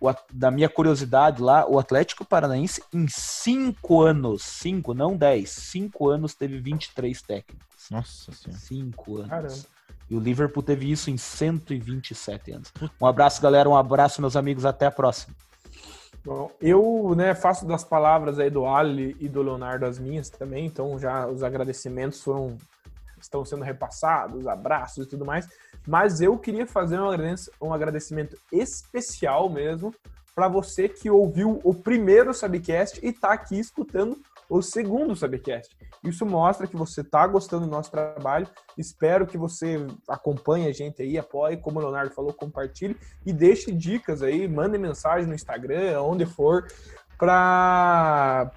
[0.00, 6.08] O da minha curiosidade lá, o Atlético Paranaense, em cinco anos, cinco, não dez, cinco
[6.08, 7.66] anos, teve 23 técnicos.
[7.90, 8.58] Nossa senhora.
[8.60, 9.28] Cinco anos.
[9.28, 9.54] Caramba.
[10.10, 12.72] E o Liverpool teve isso em 127 anos.
[13.00, 13.68] Um abraço, galera.
[13.68, 14.64] Um abraço, meus amigos.
[14.66, 15.34] Até a próxima.
[16.24, 20.66] Bom, eu né, faço das palavras aí do Ali e do Leonardo as minhas também,
[20.66, 22.58] então já os agradecimentos foram
[23.18, 25.48] estão sendo repassados, abraços e tudo mais.
[25.86, 29.94] Mas eu queria fazer um agradec- um agradecimento especial mesmo
[30.34, 34.18] para você que ouviu o primeiro Sabcast e está aqui escutando
[34.50, 35.76] o segundo Sabcast.
[36.02, 38.48] Isso mostra que você está gostando do nosso trabalho.
[38.76, 43.70] Espero que você acompanhe a gente aí, apoie, como o Leonardo falou, compartilhe e deixe
[43.70, 46.66] dicas aí, mande mensagem no Instagram, onde for,
[47.16, 48.50] para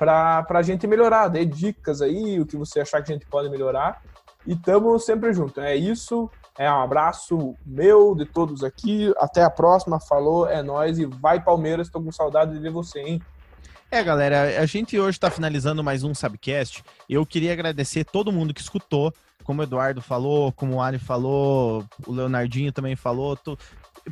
[0.49, 1.27] a gente melhorar.
[1.27, 4.01] Dê dicas aí, o que você achar que a gente pode melhorar.
[4.47, 5.61] E tamo sempre junto.
[5.61, 6.29] É isso.
[6.57, 9.13] É um abraço meu, de todos aqui.
[9.17, 9.99] Até a próxima.
[9.99, 10.97] Falou, é nóis.
[10.99, 11.89] E vai, Palmeiras.
[11.89, 13.21] Tô com saudade de ver você, hein?
[13.93, 16.83] É, galera, a gente hoje está finalizando mais um Sabcast.
[17.07, 19.13] Eu queria agradecer todo mundo que escutou,
[19.43, 23.37] como o Eduardo falou, como o Ali falou, o Leonardinho também falou.
[23.37, 23.55] Tu...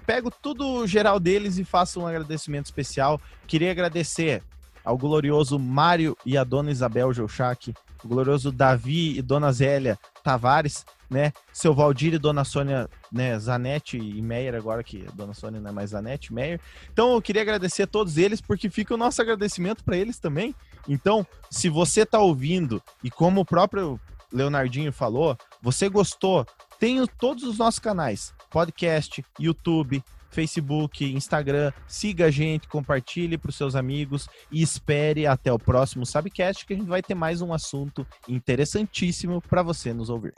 [0.06, 3.20] Pego tudo geral deles e faço um agradecimento especial.
[3.48, 4.44] Queria agradecer
[4.86, 7.74] ao glorioso Mário e a dona Isabel Geuchac,
[8.04, 11.34] o glorioso Davi e dona Zélia Tavares, né?
[11.52, 13.38] Seu Valdir e Dona Sônia, né?
[13.38, 16.60] Zanetti e Meyer, agora que Dona Sônia não é mais Zanetti, Meyer.
[16.92, 20.56] Então eu queria agradecer a todos eles, porque fica o nosso agradecimento para eles também.
[20.88, 24.00] Então, se você tá ouvindo, e como o próprio
[24.32, 26.46] Leonardinho falou, você gostou,
[26.80, 30.02] tem todos os nossos canais: podcast, YouTube,
[30.32, 31.72] Facebook, Instagram.
[31.88, 36.74] Siga a gente, compartilhe para os seus amigos e espere até o próximo Sabcast que
[36.74, 40.34] a gente vai ter mais um assunto interessantíssimo para você nos ouvir.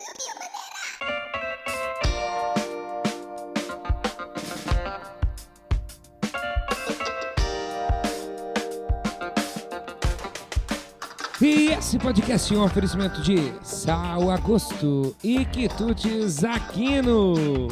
[11.42, 17.68] E esse podcast é um oferecimento de Sal Agosto e Quitutes Aquino.